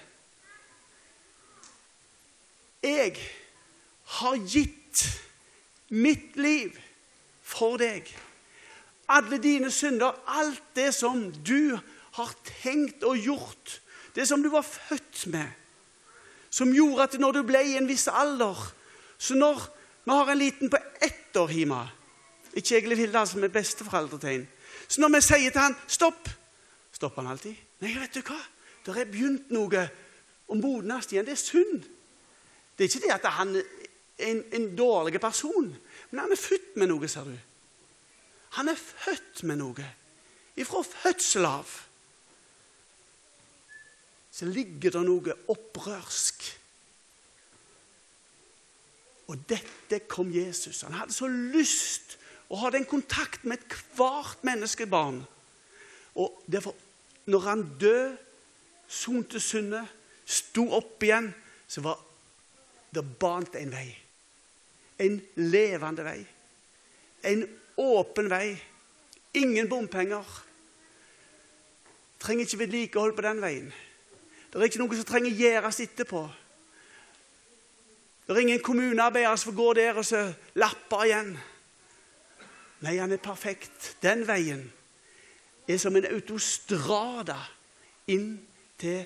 Jeg 2.83 3.17
har 4.21 4.37
gitt 4.47 5.03
mitt 5.91 6.37
liv 6.39 6.77
for 7.43 7.81
deg. 7.81 8.07
Alle 9.11 9.41
dine 9.43 9.71
synder, 9.75 10.15
alt 10.27 10.63
det 10.79 10.93
som 10.95 11.27
du 11.43 11.77
har 12.17 12.35
tenkt 12.63 13.05
og 13.07 13.19
gjort, 13.19 13.81
det 14.15 14.27
som 14.29 14.43
du 14.43 14.51
var 14.53 14.67
født 14.67 15.27
med, 15.35 15.51
som 16.51 16.73
gjorde 16.75 17.07
at 17.07 17.19
når 17.23 17.39
du 17.39 17.43
ble 17.47 17.63
i 17.63 17.77
en 17.79 17.87
viss 17.87 18.09
alder 18.11 18.59
Så 19.19 19.35
når 19.35 19.61
vi 20.05 20.11
har 20.11 20.31
en 20.31 20.39
liten 20.39 20.71
på 20.71 20.79
ett 21.01 21.37
år 21.37 21.51
hjemme 21.53 21.85
Ikke 22.54 22.78
Egil 22.78 22.97
Hilde, 22.97 23.26
som 23.26 23.45
er 23.45 23.52
besteforeldretegn. 23.54 24.49
Så 24.88 25.00
når 25.00 25.14
vi 25.14 25.21
sier 25.21 25.50
til 25.50 25.61
han 25.61 25.76
'stopp', 25.87 26.30
stopper 26.92 27.23
han 27.23 27.30
alltid. 27.30 27.54
'Nei, 27.80 27.95
vet 28.00 28.14
du 28.14 28.21
hva? 28.21 28.40
Det 28.87 28.97
er 28.97 29.04
begynt 29.12 29.50
noe 29.50 29.88
å 30.49 30.54
modnes 30.54 31.12
igjen. 31.12 31.26
Det 31.26 31.33
er 31.33 31.45
synd.' 31.45 31.85
Det 32.78 32.85
er 32.85 32.88
ikke 32.88 33.07
det 33.07 33.12
at 33.12 33.33
han 33.37 33.57
er 33.57 33.62
en, 34.19 34.45
en 34.52 34.76
dårlig 34.76 35.21
person, 35.21 35.76
men 36.11 36.21
han 36.21 36.33
er 36.33 36.37
født 36.37 36.76
med 36.76 36.88
noe, 36.88 37.09
ser 37.09 37.25
du. 37.28 37.37
Han 38.57 38.69
er 38.69 38.76
født 38.76 39.42
med 39.42 39.61
noe. 39.61 39.87
Ifra 40.57 40.83
fødsel 40.83 41.45
av 41.45 41.69
så 44.30 44.47
ligger 44.49 44.95
det 44.95 45.02
noe 45.04 45.35
opprørsk. 45.52 46.47
Og 49.28 49.42
dette 49.50 50.00
kom 50.09 50.30
Jesus. 50.33 50.80
Han 50.87 50.97
hadde 50.97 51.12
så 51.12 51.28
lyst 51.28 52.16
å 52.50 52.59
hadde 52.64 52.80
en 52.80 52.88
kontakt 52.90 53.45
med 53.47 53.62
ethvert 53.62 54.42
menneskebarn. 54.47 55.23
Og 56.19 56.42
derfor, 56.50 56.75
når 57.30 57.47
han 57.47 57.64
døde, 57.78 58.16
sonte 58.90 59.38
syndet, 59.40 59.87
sto 60.26 60.64
opp 60.75 61.02
igjen, 61.07 61.30
så 61.71 61.83
var 61.85 62.00
det 62.90 63.04
bant 63.23 63.54
en 63.54 63.71
vei. 63.71 63.87
En 64.99 65.21
levende 65.38 66.04
vei. 66.04 66.19
En 67.30 67.45
åpen 67.78 68.30
vei. 68.30 68.57
Ingen 69.38 69.71
bompenger. 69.71 70.26
Trenger 72.21 72.45
ikke 72.45 72.62
vedlikehold 72.64 73.14
på 73.16 73.25
den 73.25 73.40
veien. 73.42 73.71
Det 74.50 74.59
er 74.59 74.66
ikke 74.66 74.83
noe 74.83 74.99
som 74.99 75.07
trenger 75.07 75.38
gjøres 75.38 75.78
etterpå. 75.87 76.25
Det 78.26 78.35
er 78.35 78.42
ingen 78.42 78.62
kommunearbeidere 78.62 79.38
som 79.38 79.54
går 79.54 79.78
der 79.78 80.02
og 80.02 80.07
så 80.07 80.25
lapper 80.59 81.07
igjen. 81.07 81.33
Nei, 82.81 82.97
han 82.97 83.13
er 83.13 83.21
perfekt. 83.23 83.97
Den 84.03 84.25
veien 84.29 84.65
er 85.69 85.79
som 85.79 85.97
en 85.97 86.09
autostrada 86.09 87.39
inn 88.11 88.33
til 88.81 89.05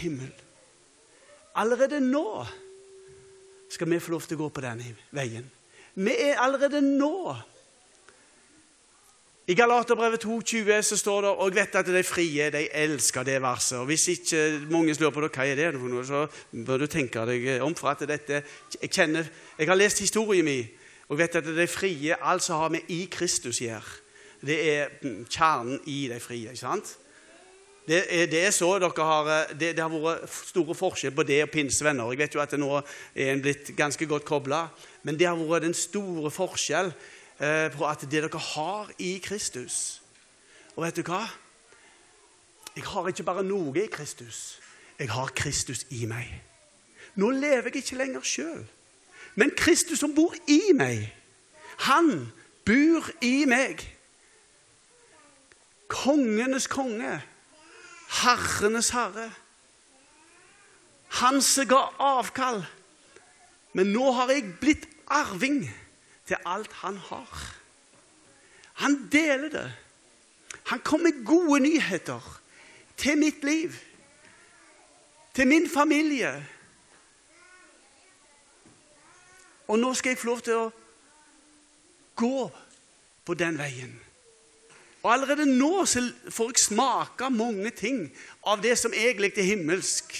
himmelen. 0.00 0.46
Allerede 1.58 1.98
nå 2.00 2.44
skal 3.70 3.90
vi 3.90 3.98
få 4.02 4.14
lov 4.14 4.26
til 4.26 4.38
å 4.38 4.44
gå 4.44 4.50
på 4.54 4.62
den 4.64 4.84
veien. 5.14 5.46
Vi 5.98 6.14
er 6.14 6.38
allerede 6.38 6.80
nå 6.84 7.34
i 9.50 9.54
Galaterbrevet 9.58 10.22
2,20 10.22 10.82
så 10.86 10.96
står 10.96 11.24
det 11.24 11.30
og 11.30 11.48
jeg 11.48 11.56
vet 11.56 11.76
at 11.80 11.88
de 11.90 12.02
frie 12.06 12.50
de 12.54 12.60
elsker 12.84 13.24
det 13.26 13.40
verset. 13.42 13.80
og 13.80 13.88
Hvis 13.88 14.04
ikke 14.12 14.42
mange 14.70 14.94
lurer 14.94 15.10
på 15.10 15.24
det, 15.24 15.30
hva 15.34 15.46
er 15.46 15.56
det 15.58 15.64
er, 15.64 15.78
så 16.06 16.20
bør 16.52 16.78
du 16.78 16.86
tenke 16.86 17.24
deg 17.26 17.48
om. 17.62 17.74
for 17.74 17.88
at 17.90 18.04
dette, 18.06 18.42
Jeg 18.80 18.90
kjenner, 18.90 19.26
jeg 19.58 19.66
har 19.66 19.74
lest 19.74 19.98
historien 19.98 20.44
min, 20.44 20.68
og 21.10 21.18
jeg 21.18 21.20
vet 21.20 21.38
at 21.40 21.50
de 21.56 21.66
frie 21.66 22.16
alt 22.22 22.44
som 22.46 22.62
har 22.62 22.70
vi 22.70 22.80
i 22.94 23.00
Kristus 23.10 23.58
gjør. 23.60 23.86
Det 24.46 24.56
er 24.72 24.92
kjernen 25.28 25.80
i 25.90 26.06
de 26.08 26.20
frie. 26.22 26.48
ikke 26.48 26.62
sant? 26.62 26.94
Det 27.88 28.04
er, 28.06 28.28
det 28.30 28.44
er 28.46 28.52
så 28.54 28.68
dere 28.78 29.04
har, 29.04 29.30
det, 29.50 29.74
det, 29.74 29.82
har 29.82 29.90
vært 29.90 30.30
store 30.30 30.76
forskjell 30.78 31.12
på 31.16 31.26
det 31.26 31.42
og 31.42 31.50
pinsevenner. 31.50 32.12
Jeg 32.14 32.22
vet 32.22 32.34
jo 32.36 32.42
at 32.44 32.54
det 32.54 32.60
nå 32.62 32.76
er 32.78 33.32
en 33.32 33.42
blitt 33.42 33.72
ganske 33.76 34.06
godt 34.06 34.24
kobla, 34.28 34.68
men 35.02 35.18
det 35.18 35.26
har 35.26 35.40
vært 35.40 35.66
den 35.66 35.74
store 35.74 36.30
forskjell 36.30 36.94
Eh, 37.40 37.70
på 37.72 37.86
at 37.88 38.02
det 38.04 38.10
dere 38.12 38.38
har 38.38 38.90
i 39.00 39.14
Kristus 39.24 40.02
Og 40.76 40.84
vet 40.84 40.98
du 40.98 41.00
hva? 41.08 41.22
Jeg 42.76 42.84
har 42.84 43.06
ikke 43.08 43.24
bare 43.24 43.44
noe 43.44 43.72
i 43.80 43.86
Kristus. 43.88 44.60
Jeg 44.98 45.08
har 45.10 45.32
Kristus 45.34 45.86
i 45.90 46.04
meg. 46.06 46.28
Nå 47.16 47.30
lever 47.32 47.70
jeg 47.72 47.80
ikke 47.80 47.96
lenger 47.98 48.22
sjøl, 48.24 48.62
men 49.34 49.52
Kristus 49.56 49.98
som 49.98 50.14
bor 50.14 50.34
i 50.48 50.72
meg, 50.74 51.06
han 51.86 52.32
bor 52.66 53.06
i 53.24 53.44
meg. 53.48 53.82
Kongenes 55.90 56.68
konge, 56.70 57.16
herrenes 58.22 58.90
herre. 58.94 59.30
Han 61.20 61.40
som 61.42 61.68
ga 61.68 61.80
avkall. 61.98 62.62
Men 63.72 63.92
nå 63.94 64.10
har 64.14 64.30
jeg 64.34 64.54
blitt 64.60 64.86
arving 65.10 65.62
til 66.26 66.38
alt 66.46 66.72
han 66.82 66.98
har. 67.10 67.42
Han 68.82 68.96
deler 69.12 69.48
det. 69.50 69.66
Han 70.70 70.80
kom 70.86 71.00
med 71.00 71.24
gode 71.26 71.60
nyheter 71.60 72.22
til 72.96 73.18
mitt 73.18 73.44
liv, 73.44 73.74
til 75.34 75.48
min 75.48 75.68
familie. 75.70 76.46
Og 79.70 79.78
nå 79.78 79.92
skal 79.94 80.10
jeg 80.10 80.18
få 80.18 80.26
lov 80.26 80.40
til 80.42 80.56
å 80.58 80.70
gå 82.18 82.46
på 83.24 83.34
den 83.38 83.58
veien. 83.58 83.92
Og 85.02 85.12
allerede 85.12 85.46
nå 85.46 85.84
får 85.86 86.50
jeg 86.50 86.64
smake 86.64 87.30
mange 87.30 87.70
ting 87.70 88.02
av 88.42 88.60
det 88.64 88.74
som 88.78 88.92
egentlig 88.92 89.32
er 89.38 89.52
himmelsk. 89.52 90.16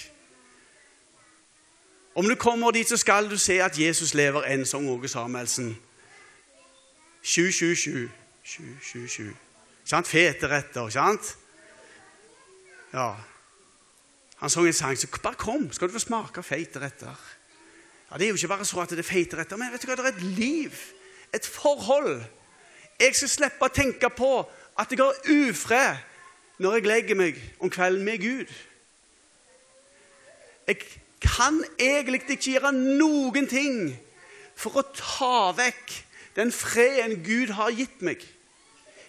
Om 2.15 2.29
du 2.29 2.35
kommer 2.35 2.71
dit, 2.71 2.89
så 2.89 2.97
skal 2.97 3.31
du 3.31 3.37
se 3.39 3.59
at 3.63 3.79
Jesus 3.79 4.15
lever 4.15 4.47
enn, 4.51 4.65
som 4.67 4.87
Åge 4.89 5.09
Samuelsen 5.09 5.75
777. 7.23 8.09
777. 8.45 9.35
Sant? 9.85 10.09
Fete 10.09 10.49
retter, 10.49 10.89
sant? 10.95 11.35
Ja. 12.93 13.13
Han 14.41 14.51
sang 14.51 14.67
en 14.67 14.73
sang 14.73 14.99
så 14.99 15.11
bare 15.23 15.39
kom, 15.39 15.69
skal 15.73 15.89
du 15.89 15.99
få 15.99 16.07
smake 16.07 16.43
feite 16.43 16.81
retter. 16.81 17.40
Ja, 18.11 18.19
Det 18.19 18.25
er 18.25 18.29
jo 18.29 18.35
ikke 18.35 18.49
bare 18.49 18.65
så 18.65 18.81
at 18.81 18.91
det 18.91 18.99
er 18.99 19.07
feite 19.07 19.37
retter, 19.39 19.57
men 19.57 19.73
vet 19.73 19.83
du 19.83 19.87
hva, 19.87 19.97
det 19.97 20.05
er 20.05 20.17
et 20.17 20.23
liv, 20.23 20.75
et 21.35 21.47
forhold, 21.47 22.25
jeg 23.01 23.15
skal 23.17 23.31
slippe 23.33 23.65
å 23.65 23.73
tenke 23.73 24.11
på 24.13 24.33
at 24.79 24.91
jeg 24.91 24.99
har 25.01 25.21
ufred 25.31 26.01
når 26.61 26.75
jeg 26.77 26.89
legger 26.91 27.17
meg 27.17 27.39
om 27.61 27.71
kvelden 27.73 28.05
med 28.05 28.19
Gud. 28.21 28.51
Jeg 30.69 30.77
kan 31.23 31.63
egentlig 31.79 32.21
ikke 32.27 32.59
gjøre 32.59 32.73
noen 32.77 33.49
ting 33.49 33.79
for 34.59 34.77
å 34.77 34.85
ta 34.93 35.51
vekk 35.57 35.95
den 36.37 36.53
freden 36.53 37.23
Gud 37.25 37.55
har 37.57 37.73
gitt 37.73 38.05
meg. 38.05 38.21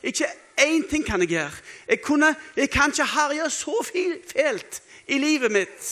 Ikke 0.02 0.30
én 0.62 0.88
ting 0.90 1.04
kan 1.06 1.22
jeg 1.22 1.36
gjøre. 1.36 1.60
Jeg, 1.88 2.02
kunne, 2.02 2.32
jeg 2.56 2.72
kan 2.72 2.94
ikke 2.94 3.12
herje 3.12 3.50
så 3.54 3.76
fælt 3.86 4.82
i 5.08 5.20
livet 5.20 5.52
mitt 5.52 5.92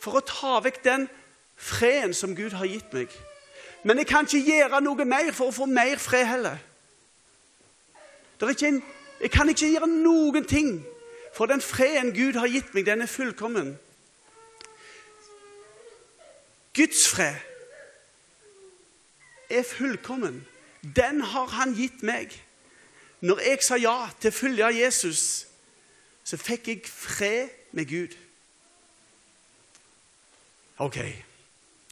for 0.00 0.18
å 0.18 0.24
ta 0.24 0.58
vekk 0.64 0.82
den 0.86 1.08
freden 1.58 2.14
som 2.14 2.36
Gud 2.36 2.54
har 2.56 2.66
gitt 2.66 2.92
meg. 2.94 3.12
Men 3.82 3.98
jeg 3.98 4.06
kan 4.06 4.26
ikke 4.26 4.44
gjøre 4.46 4.80
noe 4.82 5.04
mer 5.04 5.32
for 5.34 5.50
å 5.50 5.54
få 5.54 5.66
mer 5.66 5.98
fred 5.98 6.26
heller. 6.26 6.58
En, 8.40 8.80
jeg 9.20 9.30
kan 9.34 9.50
ikke 9.50 9.72
gjøre 9.72 9.90
noen 9.90 10.46
ting, 10.46 10.78
for 11.34 11.50
den 11.50 11.62
freden 11.62 12.14
Gud 12.14 12.38
har 12.38 12.48
gitt 12.50 12.74
meg, 12.74 12.86
den 12.86 13.02
er 13.02 13.10
fullkommen. 13.10 13.74
Guds 16.74 17.08
fred 17.10 17.34
er 19.50 19.62
fullkommen. 19.66 20.46
Den 20.96 21.20
har 21.20 21.46
han 21.46 21.74
gitt 21.74 22.02
meg. 22.02 22.30
Når 23.20 23.40
jeg 23.42 23.62
sa 23.66 23.76
ja 23.80 23.96
til 24.20 24.30
å 24.30 24.36
følge 24.36 24.68
Jesus, 24.78 25.22
så 26.24 26.38
fikk 26.38 26.68
jeg 26.70 26.84
fred 26.86 27.48
med 27.74 27.88
Gud. 27.90 28.14
Ok, 30.78 31.00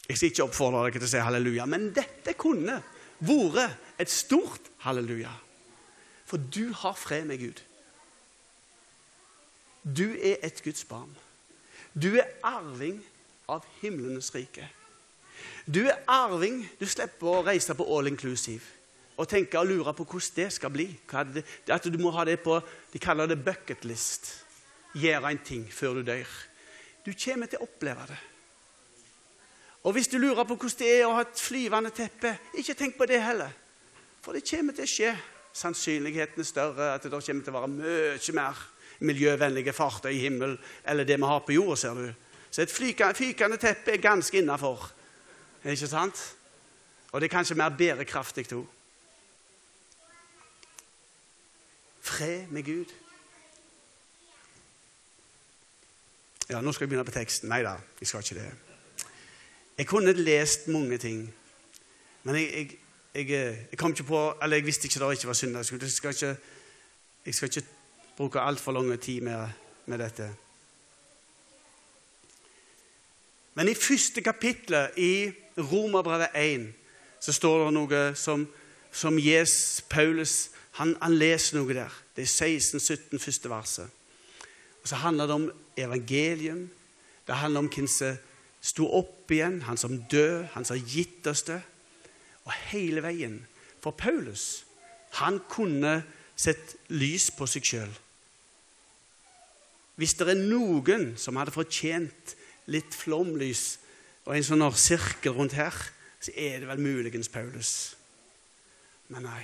jeg 0.07 0.17
skal 0.17 0.31
ikke 0.31 0.45
oppfordre 0.47 0.85
dere 0.85 0.99
til 0.99 1.07
å 1.07 1.11
si 1.11 1.23
halleluja, 1.23 1.65
men 1.67 1.89
dette 1.95 2.35
kunne 2.39 2.79
vært 3.27 3.99
et 3.99 4.11
stort 4.11 4.69
halleluja. 4.85 5.33
For 6.27 6.37
du 6.37 6.71
har 6.83 6.95
fred 6.99 7.27
med 7.27 7.41
Gud. 7.41 7.61
Du 9.83 10.07
er 10.15 10.41
et 10.43 10.59
Guds 10.63 10.83
barn. 10.87 11.13
Du 11.95 12.13
er 12.19 12.27
arving 12.45 12.99
av 13.49 13.65
himlenes 13.81 14.33
rike. 14.35 14.67
Du 15.65 15.85
er 15.87 16.03
arving. 16.11 16.65
Du 16.79 16.85
slipper 16.87 17.31
å 17.31 17.45
reise 17.47 17.75
på 17.75 17.87
all 17.95 18.11
inclusive 18.11 18.75
og 19.17 19.25
tenke 19.25 19.57
og 19.57 19.65
lure 19.65 19.93
på 19.97 20.05
hvordan 20.05 20.35
det 20.35 20.51
skal 20.53 20.69
bli. 20.69 20.85
Det, 21.33 21.43
at 21.73 21.85
du 21.89 21.97
må 21.97 22.11
ha 22.13 22.25
det 22.27 22.37
på 22.43 22.59
De 22.93 22.99
kaller 23.01 23.25
det 23.27 23.39
bucket 23.41 23.85
list. 23.85 24.29
Gjøre 24.93 25.31
en 25.31 25.41
ting 25.41 25.65
før 25.73 25.97
du 25.97 26.03
dør. 26.05 26.27
Du 27.05 27.13
kommer 27.17 27.49
til 27.49 27.57
å 27.61 27.65
oppleve 27.65 28.05
det. 28.11 28.19
Og 29.87 29.93
hvis 29.95 30.09
du 30.11 30.17
lurer 30.19 30.43
på 30.43 30.57
hvordan 30.59 30.79
det 30.81 30.87
er 30.97 31.05
å 31.07 31.13
ha 31.15 31.23
et 31.23 31.39
flyvende 31.39 31.93
teppe, 31.95 32.33
ikke 32.59 32.75
tenk 32.75 32.97
på 32.99 33.05
det 33.07 33.21
heller. 33.23 33.53
For 34.19 34.35
det 34.35 34.43
kommer 34.43 34.75
til 34.75 34.83
å 34.83 34.91
skje. 34.91 35.13
Sannsynligheten 35.55 36.43
er 36.43 36.47
større 36.47 36.89
at 36.97 37.05
det 37.05 37.11
kommer 37.13 37.45
til 37.45 37.55
å 37.55 37.61
være 37.61 37.69
mye 37.71 38.35
mer 38.35 38.65
miljøvennlige 38.99 39.73
fartøy 39.77 40.11
i 40.11 40.23
himmelen 40.25 40.57
eller 40.83 41.07
det 41.07 41.19
vi 41.21 41.29
har 41.29 41.39
på 41.45 41.55
jorda, 41.55 41.75
ser 41.79 42.01
du. 42.01 42.11
Så 42.51 42.65
et 42.65 42.73
fykende 42.73 43.59
teppe 43.61 43.93
er 43.93 44.03
ganske 44.03 44.37
innafor. 44.41 44.89
Ikke 45.63 45.87
sant? 45.87 46.19
Og 47.11 47.21
det 47.21 47.29
er 47.29 47.35
kanskje 47.37 47.55
mer 47.55 47.71
bærekraftig 47.77 48.47
òg. 48.57 48.67
Fred 52.01 52.51
med 52.51 52.67
Gud. 52.67 52.91
Ja, 56.49 56.59
nå 56.59 56.71
skal 56.71 56.87
jeg 56.87 56.89
begynne 56.89 57.07
på 57.07 57.15
teksten. 57.15 57.51
Nei 57.51 57.63
da, 57.63 57.77
jeg 57.99 58.11
skal 58.11 58.23
ikke 58.25 58.41
det. 58.43 58.66
Jeg 59.77 59.87
kunne 59.87 60.13
lest 60.13 60.67
mange 60.67 60.97
ting, 60.97 61.33
men 62.23 62.35
jeg, 62.35 62.53
jeg, 62.53 62.77
jeg, 63.13 63.23
eh, 63.23 63.57
jeg 63.71 63.77
kom 63.77 63.91
ikke 63.91 64.03
på 64.03 64.21
Eller 64.43 64.57
jeg 64.57 64.65
visste 64.65 64.87
ikke 64.87 64.99
det 64.99 65.11
ikke 65.11 65.27
var 65.27 65.33
søndagsskole. 65.33 65.81
Jeg 65.81 65.91
skal 65.91 66.09
ikke, 66.09 66.37
jeg 67.25 67.35
skal 67.35 67.47
ikke 67.47 67.67
bruke 68.17 68.39
altfor 68.39 68.71
lang 68.71 69.01
tid 69.01 69.21
med, 69.21 69.47
med 69.85 69.97
dette. 69.97 70.35
Men 73.53 73.69
i 73.69 73.73
første 73.73 74.21
kapittel 74.21 74.87
i 74.97 75.31
Romerbrevet 75.57 76.29
1 76.35 76.73
så 77.19 77.33
står 77.33 77.65
det 77.65 77.73
noe 77.73 78.01
som, 78.15 78.47
som 78.91 79.17
yes, 79.17 79.85
Paulus 79.89 80.49
han, 80.77 80.95
han, 81.01 81.15
leser 81.17 81.57
noe 81.57 81.73
der. 81.73 81.93
Det 82.15 82.21
er 82.21 82.49
16-17 82.49 83.17
første 83.19 83.49
verset. 83.49 83.89
Og 84.81 84.87
Så 84.87 84.95
handler 84.95 85.25
det 85.25 85.35
om 85.35 85.51
evangelium. 85.77 86.69
Det 87.27 87.35
handler 87.35 87.59
om 87.59 87.69
hvem 87.73 87.87
som 87.87 88.17
sto 88.67 88.87
opp 88.97 89.31
igjen, 89.31 89.61
han 89.67 89.79
som 89.79 89.95
død, 90.11 90.51
han 90.55 90.65
som 90.67 90.79
gitt 90.81 91.27
oss 91.29 91.45
det. 91.47 91.61
Og 92.47 92.53
hele 92.71 93.03
veien. 93.05 93.39
For 93.83 93.95
Paulus, 93.95 94.65
han 95.21 95.39
kunne 95.49 96.01
sett 96.37 96.75
lys 96.93 97.29
på 97.35 97.47
seg 97.49 97.65
sjøl. 97.65 97.93
Hvis 99.97 100.13
det 100.19 100.27
er 100.29 100.39
noen 100.39 101.15
som 101.17 101.39
hadde 101.39 101.55
fortjent 101.55 102.35
litt 102.69 102.93
flomlys 102.93 103.79
og 104.27 104.35
en 104.35 104.45
sånn 104.45 104.65
sirkel 104.77 105.33
rundt 105.37 105.55
her, 105.57 105.73
så 106.21 106.33
er 106.35 106.59
det 106.61 106.69
vel 106.69 106.81
muligens 106.83 107.31
Paulus. 107.31 107.71
Men 109.13 109.25
nei. 109.25 109.43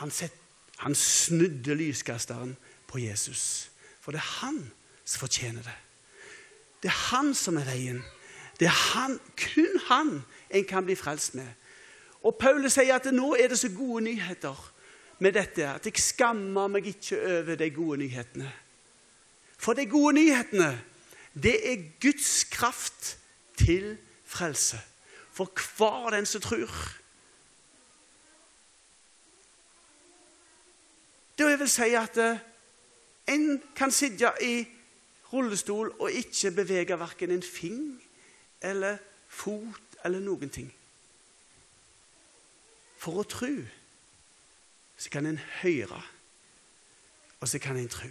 Han, 0.00 0.10
sett, 0.14 0.34
han 0.82 0.94
snudde 0.96 1.76
lyskasteren 1.78 2.54
på 2.88 3.02
Jesus. 3.02 3.68
For 4.00 4.14
det 4.14 4.22
er 4.22 4.34
han 4.40 4.60
som 5.04 5.26
fortjener 5.26 5.66
det. 5.66 5.76
Det 6.82 6.88
er 6.90 6.98
han 7.10 7.34
som 7.34 7.58
er 7.58 7.66
veien. 7.66 8.02
Det 8.58 8.66
er 8.66 8.78
han, 8.94 9.18
kun 9.38 9.80
han 9.88 10.12
en 10.50 10.64
kan 10.64 10.86
bli 10.86 10.96
frelst 10.98 11.34
med. 11.38 11.48
Og 12.26 12.34
Paulus 12.38 12.74
sier 12.74 12.96
at 12.98 13.06
nå 13.14 13.34
er 13.38 13.50
det 13.50 13.58
så 13.60 13.70
gode 13.70 14.04
nyheter 14.08 14.58
med 15.22 15.34
dette 15.34 15.66
at 15.66 15.86
jeg 15.86 16.02
skammer 16.02 16.70
meg 16.70 16.86
ikke 16.90 17.18
over 17.18 17.58
de 17.58 17.70
gode 17.74 18.00
nyhetene. 18.02 18.50
For 19.58 19.74
de 19.74 19.86
gode 19.90 20.14
nyhetene, 20.18 20.70
det 21.34 21.56
er 21.72 21.86
Guds 22.02 22.44
kraft 22.50 23.16
til 23.58 23.96
frelse. 24.24 24.78
For 25.32 25.50
hver 25.76 26.10
den 26.14 26.26
som 26.26 26.40
tror. 26.40 26.70
Det 31.38 31.46
vil 31.58 31.70
si 31.70 31.94
at 31.94 32.16
eh, 32.18 32.38
en 33.30 33.62
kan 33.76 33.92
sitte 33.94 34.32
i 34.42 34.66
rullestol 35.32 35.92
og 35.98 36.12
ikke 36.12 36.54
bevege 36.56 36.98
verken 37.00 37.34
en 37.34 37.44
fing 37.44 37.82
eller 38.64 38.98
fot 39.28 39.98
eller 40.04 40.22
noen 40.24 40.50
ting. 40.52 40.70
For 42.98 43.20
å 43.20 43.26
tro 43.28 43.52
så 44.98 45.12
kan 45.14 45.28
en 45.30 45.38
høre, 45.60 46.00
og 47.38 47.46
så 47.46 47.60
kan 47.62 47.78
en 47.78 47.90
tro. 47.92 48.08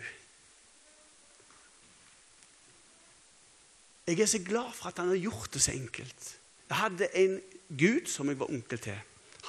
Jeg 4.08 4.22
er 4.24 4.30
så 4.32 4.40
glad 4.40 4.72
for 4.72 4.88
at 4.88 5.02
han 5.04 5.12
har 5.12 5.20
gjort 5.20 5.52
det 5.54 5.62
så 5.62 5.74
enkelt. 5.76 6.30
Jeg 6.70 6.80
hadde 6.80 7.10
en 7.20 7.42
gud 7.68 8.08
som 8.08 8.30
jeg 8.32 8.40
var 8.40 8.54
onkel 8.56 8.80
til. 8.80 8.96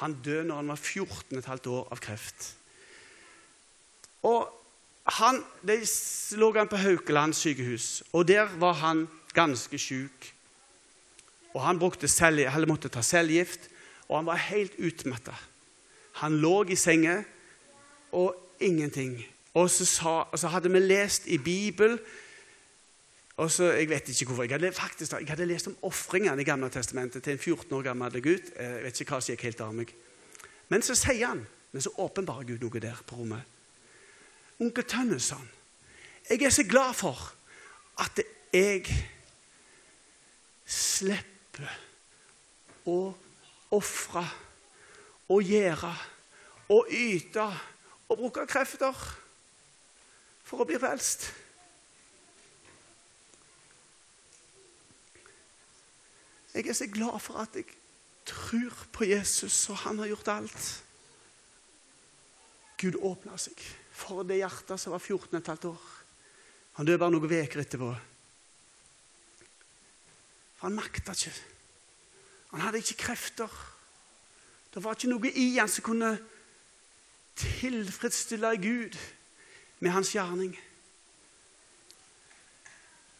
Han 0.00 0.16
døde 0.24 0.48
når 0.48 0.56
han 0.56 0.72
var 0.72 0.80
14 0.82 1.42
15 1.42 1.72
år 1.72 1.92
av 1.94 2.02
kreft. 2.02 2.48
Og 4.26 4.50
han, 5.08 5.44
De 5.62 5.78
lå 6.36 6.52
han 6.58 6.68
på 6.68 6.76
Haukeland 6.76 7.34
sykehus, 7.34 8.02
og 8.12 8.28
der 8.28 8.48
var 8.58 8.72
han 8.72 9.06
ganske 9.34 9.78
syk. 9.78 10.34
Og 11.54 11.62
Han 11.62 11.80
selv, 12.06 12.68
måtte 12.68 12.88
ta 12.88 13.02
cellegift, 13.02 13.68
og 14.08 14.18
han 14.18 14.26
var 14.26 14.36
helt 14.36 14.72
utmatta. 14.78 15.34
Han 16.12 16.38
lå 16.38 16.64
i 16.64 16.76
senga 16.76 17.22
og 18.12 18.34
ingenting. 18.60 19.26
Og 19.54 19.70
så, 19.70 19.84
sa, 19.84 20.08
og 20.32 20.38
så 20.38 20.48
hadde 20.48 20.70
vi 20.70 20.78
lest 20.78 21.26
i 21.26 21.38
Bibelen 21.38 21.98
og 23.36 23.50
så, 23.50 23.64
Jeg 23.64 23.88
vet 23.88 24.08
ikke 24.08 24.26
hvorfor. 24.26 24.42
Jeg 24.42 24.52
hadde, 24.52 24.72
faktisk, 24.72 25.12
jeg 25.12 25.28
hadde 25.28 25.46
lest 25.46 25.66
om 25.66 25.76
ofringene 25.82 26.42
i 26.42 26.44
Gamle 26.44 26.70
testamentet 26.70 27.22
til 27.22 27.32
en 27.32 27.38
14 27.38 27.72
år 27.72 27.82
gammel 27.82 28.22
gutt. 28.22 28.50
Jeg 28.58 28.82
vet 28.82 29.00
ikke 29.00 29.14
hva 29.14 29.20
som 29.20 29.32
gikk 29.32 29.42
helt 29.42 29.60
av 29.60 29.74
meg. 29.74 29.92
Men 30.68 30.82
så 30.82 30.94
sier 30.98 31.26
han, 31.26 31.46
men 31.72 31.82
så 31.82 31.92
åpenbarer 32.02 32.48
Gud 32.48 32.66
noe 32.66 32.80
der 32.82 32.98
på 33.06 33.16
rommet 33.16 33.57
onkel 34.58 34.84
Tønnesen, 34.84 35.50
jeg 36.30 36.42
er 36.42 36.50
så 36.50 36.64
glad 36.68 36.94
for 36.94 37.34
at 37.98 38.20
jeg 38.52 38.84
slipper 40.68 41.70
å 42.88 42.98
ofre 43.74 44.24
og 45.28 45.42
gjøre 45.44 45.92
og 46.72 46.92
yte 46.92 47.46
og 48.08 48.20
bruke 48.20 48.46
krefter 48.48 48.96
for 50.48 50.64
å 50.64 50.68
bli 50.68 50.78
frelst. 50.80 51.28
Jeg 56.54 56.66
er 56.66 56.76
så 56.76 56.88
glad 56.90 57.20
for 57.22 57.40
at 57.44 57.56
jeg 57.56 57.68
tror 58.28 58.74
på 58.92 59.06
Jesus, 59.08 59.68
og 59.70 59.76
han 59.84 60.00
har 60.00 60.10
gjort 60.10 60.30
alt. 60.32 60.70
Gud 62.80 62.96
åpna 63.04 63.36
seg 63.40 63.60
for 63.98 64.22
det 64.26 64.38
hjertet 64.40 64.80
som 64.80 64.94
var 64.94 65.02
14 65.02 65.40
15 65.42 65.70
år. 65.72 65.86
Han 66.78 66.86
døde 66.86 67.00
bare 67.02 67.10
noen 67.10 67.26
uker 67.26 67.62
etterpå. 67.64 67.90
For 70.58 70.68
han 70.68 70.78
makta 70.78 71.14
ikke. 71.16 71.34
Han 72.52 72.62
hadde 72.64 72.80
ikke 72.80 73.02
krefter 73.02 73.52
Det 74.74 74.82
var 74.84 74.94
ikke 74.94 75.10
noe 75.10 75.30
i 75.32 75.56
han 75.56 75.70
som 75.70 75.84
kunne 75.86 76.10
tilfredsstille 77.38 78.50
Gud 78.62 78.96
med 79.80 79.90
hans 79.94 80.10
gjerning. 80.12 80.52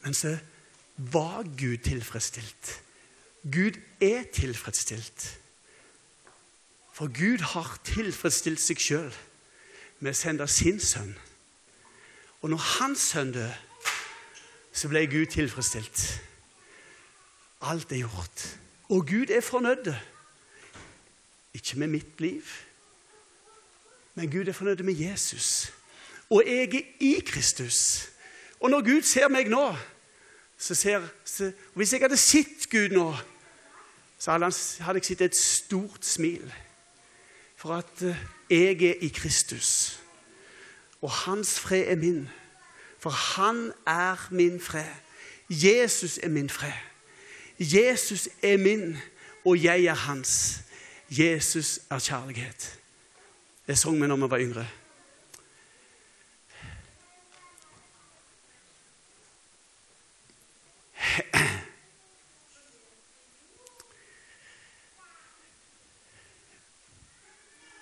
Men 0.05 0.15
så 0.15 0.37
var 0.97 1.47
Gud 1.59 1.79
tilfredsstilt. 1.87 2.73
Gud 3.43 3.79
er 4.01 4.29
tilfredsstilt. 4.35 5.39
For 6.93 7.09
Gud 7.09 7.43
har 7.55 7.79
tilfredsstilt 7.87 8.63
seg 8.63 8.83
sjøl 8.83 9.19
med 10.01 10.15
å 10.15 10.19
sende 10.19 10.47
sin 10.49 10.81
sønn. 10.81 11.15
Og 12.41 12.51
når 12.51 12.63
hans 12.79 13.11
sønn 13.13 13.33
døde, 13.35 13.55
så 14.73 14.89
ble 14.89 15.07
Gud 15.11 15.27
tilfredsstilt. 15.35 16.05
Alt 17.67 17.93
er 17.93 18.05
gjort. 18.05 18.45
Og 18.89 19.07
Gud 19.07 19.31
er 19.35 19.43
fornøyd. 19.43 19.91
Ikke 21.55 21.79
med 21.79 21.91
mitt 21.91 22.21
liv, 22.21 22.45
men 24.15 24.31
Gud 24.31 24.49
er 24.49 24.53
fornøyd 24.53 24.83
med 24.83 24.95
Jesus. 24.95 25.73
Og 26.31 26.43
jeg 26.47 26.75
er 26.75 26.83
i 27.01 27.21
Kristus. 27.27 28.09
Og 28.61 28.71
når 28.71 28.85
Gud 28.85 29.03
ser 29.03 29.29
meg 29.29 29.51
nå 29.51 29.77
så 30.59 30.75
ser, 30.75 31.07
så, 31.25 31.53
Hvis 31.75 31.93
jeg 31.93 32.01
hadde 32.01 32.17
sett 32.17 32.67
Gud 32.71 32.89
nå, 32.91 33.15
så 34.19 34.33
hadde, 34.35 34.51
jeg 34.99 35.05
sett 35.05 35.21
et 35.21 35.37
stort 35.37 36.05
smil. 36.05 36.55
For 37.59 37.75
at 37.75 38.03
eh, 38.03 38.17
jeg 38.51 38.83
er 38.83 38.95
i 39.01 39.09
Kristus, 39.09 40.01
og 41.03 41.11
hans 41.11 41.61
fred 41.61 41.85
er 41.87 41.97
min. 41.97 42.29
For 42.99 43.11
han 43.11 43.73
er 43.87 44.29
min 44.31 44.61
fred. 44.61 44.95
Jesus 45.51 46.19
er 46.23 46.29
min 46.29 46.51
fred. 46.51 46.73
Jesus 47.59 48.29
er 48.43 48.57
min, 48.57 48.97
og 49.45 49.63
jeg 49.63 49.85
er 49.85 49.95
hans. 49.95 50.61
Jesus 51.11 51.81
er 51.91 51.99
kjærlighet. 51.99 52.79
Det 53.67 53.79
sang 53.79 54.03
vi 54.03 54.07
når 54.07 54.17
vi 54.17 54.31
var 54.31 54.39
yngre. 54.39 54.69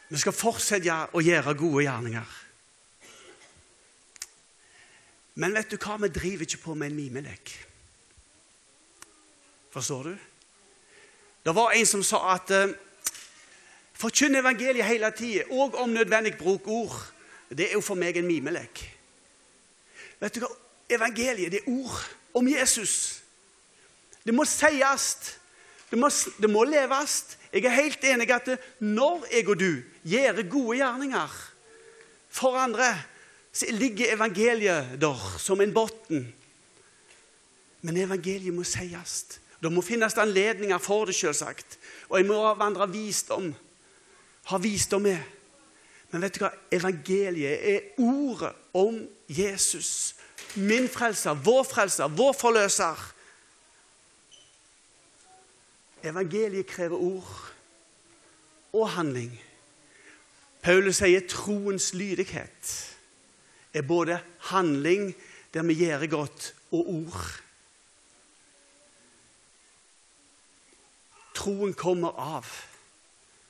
Vi 0.08 0.18
skal 0.22 0.34
fortsette 0.36 0.96
å 1.12 1.22
gjøre 1.22 1.54
gode 1.58 1.86
gjerninger. 1.86 2.34
Men 5.36 5.56
vet 5.56 5.72
du 5.72 5.76
hva? 5.76 5.98
Vi 6.00 6.12
driver 6.14 6.46
ikke 6.46 6.62
på 6.62 6.74
med 6.78 6.92
en 6.92 6.96
mimelek. 6.96 7.52
Forstår 9.74 10.08
du? 10.08 10.14
Det 11.46 11.54
var 11.54 11.74
en 11.76 11.86
som 11.86 12.02
sa 12.06 12.22
at 12.32 12.50
uh, 12.54 12.72
forkynn 13.94 14.38
evangeliet 14.38 14.86
hele 14.88 15.10
tida, 15.14 15.44
og 15.50 15.76
om 15.82 15.92
nødvendig 15.92 16.36
bruk 16.38 16.66
ord. 16.66 16.96
Det 17.50 17.68
er 17.68 17.76
jo 17.76 17.84
for 17.84 17.98
meg 17.98 18.16
en 18.16 18.26
mimelek. 18.26 18.82
Vet 20.22 20.34
du 20.34 20.42
hva? 20.42 20.50
Evangeliet 20.90 21.52
det 21.52 21.60
er 21.64 21.70
ord 21.70 21.98
om 22.38 22.48
Jesus. 22.48 23.22
Det 24.26 24.34
må 24.34 24.46
sies. 24.46 25.36
Det 25.96 26.00
må, 26.02 26.10
det 26.12 26.48
må 26.52 26.62
leves. 26.68 27.38
Jeg 27.48 27.64
er 27.64 27.72
helt 27.72 28.02
enig 28.04 28.26
at 28.28 28.48
det, 28.50 28.56
når 28.84 29.22
jeg 29.32 29.46
og 29.48 29.56
du 29.56 29.70
gjør 30.04 30.42
gode 30.52 30.76
gjerninger 30.76 31.36
for 32.28 32.58
andre, 32.60 32.90
så 33.48 33.70
ligger 33.72 34.12
evangeliet 34.12 34.98
der 35.00 35.22
som 35.40 35.60
en 35.64 35.72
bunn. 35.72 36.26
Men 37.80 37.96
evangeliet 37.96 38.52
må 38.52 38.66
sies. 38.68 39.40
Det 39.56 39.72
må 39.72 39.80
finnes 39.80 40.18
anledninger 40.20 40.76
for 40.84 41.08
det, 41.08 41.16
selvsagt. 41.16 41.78
Og 42.10 42.20
jeg 42.20 42.28
må 42.28 42.42
avvandre 42.44 42.90
visdom. 42.92 43.54
Ha 44.52 44.60
visdom 44.60 45.08
med. 45.08 45.18
Men 46.12 46.28
vet 46.28 46.36
du 46.36 46.44
hva? 46.44 46.52
Evangeliet 46.76 47.68
er 47.72 47.80
ordet 48.04 48.52
om 48.76 49.00
Jesus. 49.32 50.12
Min 50.60 50.92
frelser, 50.92 51.40
vår 51.40 51.64
frelser, 51.64 52.12
vår 52.12 52.36
forløser. 52.36 53.15
Evangeliet 56.06 56.66
krever 56.70 56.96
ord 56.96 57.32
og 58.76 58.90
handling. 58.94 59.32
Paulus 60.62 61.00
sier 61.00 61.26
troens 61.30 61.92
lydighet 61.94 62.72
er 63.76 63.86
både 63.86 64.18
handling 64.50 65.10
der 65.54 65.62
vi 65.62 65.74
gjør 65.74 66.06
godt, 66.10 66.54
og 66.70 66.88
ord. 66.90 67.26
Troen 71.36 71.74
kommer 71.74 72.16
av 72.18 72.48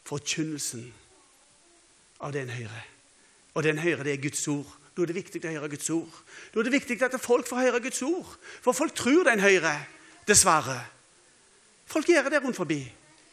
forkynnelsen 0.07 0.85
av 2.21 2.35
den 2.37 2.51
høyre. 2.53 2.83
Og 3.57 3.65
den 3.65 3.81
høyre, 3.81 4.05
det 4.05 4.13
er 4.13 4.23
Guds 4.23 4.45
ord. 4.53 4.69
Da 4.95 5.03
er 5.03 5.11
det 5.11 5.17
viktig 5.17 5.43
å 5.45 5.55
høre 5.57 5.71
Guds 5.73 5.91
ord. 5.91 6.21
Da 6.53 6.61
er 6.61 6.69
det 6.69 6.77
viktig 6.77 6.99
at 7.03 7.17
folk 7.21 7.49
får 7.49 7.65
høre 7.67 7.81
Guds 7.85 8.03
ord. 8.07 8.37
For 8.65 8.77
folk 8.77 8.95
tror 8.97 9.27
den 9.29 9.43
høyre, 9.43 9.75
dessverre. 10.29 10.79
Folk 11.87 12.11
gjør 12.11 12.29
det 12.31 12.43
rundt 12.43 12.59
forbi. 12.59 12.81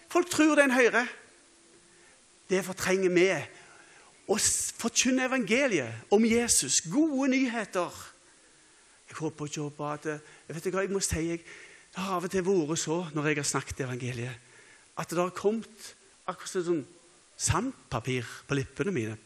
Folk 0.09 0.29
tror 0.29 0.55
det 0.55 0.63
er 0.63 0.69
en 0.69 0.77
høyre. 0.77 1.03
Det 2.49 2.63
trenger 2.77 3.13
vi. 3.13 3.27
Å 4.29 4.37
forkynne 4.79 5.25
evangeliet 5.27 6.13
om 6.13 6.23
Jesus, 6.25 6.81
gode 6.87 7.31
nyheter. 7.33 7.91
Jeg 9.09 9.17
håper 9.19 9.49
ikke 9.49 9.65
håper 9.65 9.89
at 9.97 10.07
vet 10.47 10.65
ikke 10.65 10.77
hva, 10.77 10.85
jeg 10.85 10.93
må 10.93 11.01
si, 11.03 11.23
jeg, 11.27 11.43
Det 11.93 12.01
har 12.01 12.15
av 12.17 12.25
og 12.25 12.31
til 12.31 12.41
vært 12.41 12.79
så 12.81 12.95
når 13.13 13.27
jeg 13.27 13.37
har 13.37 13.45
snakket 13.45 13.83
evangeliet, 13.85 14.37
at 14.97 15.09
det 15.09 15.19
har 15.19 15.29
kommet 15.29 15.91
akkurat 16.25 16.65
sånn 16.65 16.85
sandpapir 17.37 18.25
på 18.47 18.57
lippene 18.57 18.93
mine. 18.93 19.17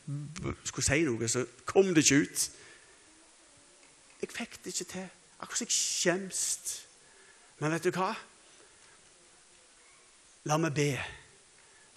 Skulle 0.68 0.84
si 0.84 1.04
noe, 1.08 1.30
så 1.32 1.46
kom 1.68 1.94
det 1.96 2.04
ikke 2.04 2.26
ut. 2.26 2.48
Jeg 4.20 4.34
fikk 4.34 4.58
det 4.63 4.74
ikke 4.74 4.90
til. 4.92 5.08
Akkurat 5.38 5.62
som 5.62 5.70
jeg 5.70 5.78
skjemst. 5.78 6.74
Men 7.62 7.76
vet 7.76 7.88
du 7.88 7.94
hva? 7.96 8.12
La 10.48 10.56
meg 10.62 10.76
be 10.78 10.92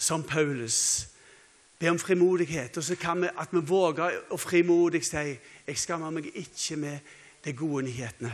som 0.00 0.24
Paulus. 0.26 1.06
Be 1.78 1.90
om 1.90 1.98
frimodighet. 1.98 2.76
Og 2.76 2.84
så 2.84 2.96
kan 2.98 3.22
vi 3.22 3.30
at 3.30 3.52
vi 3.54 3.62
våger 3.62 4.16
å 4.32 4.38
frimodig 4.40 5.04
si 5.06 5.20
jeg 5.20 5.78
skammer 5.78 6.10
meg 6.12 6.30
ikke 6.34 6.76
med 6.80 7.12
de 7.44 7.54
gode 7.56 7.86
nyhetene. 7.86 8.32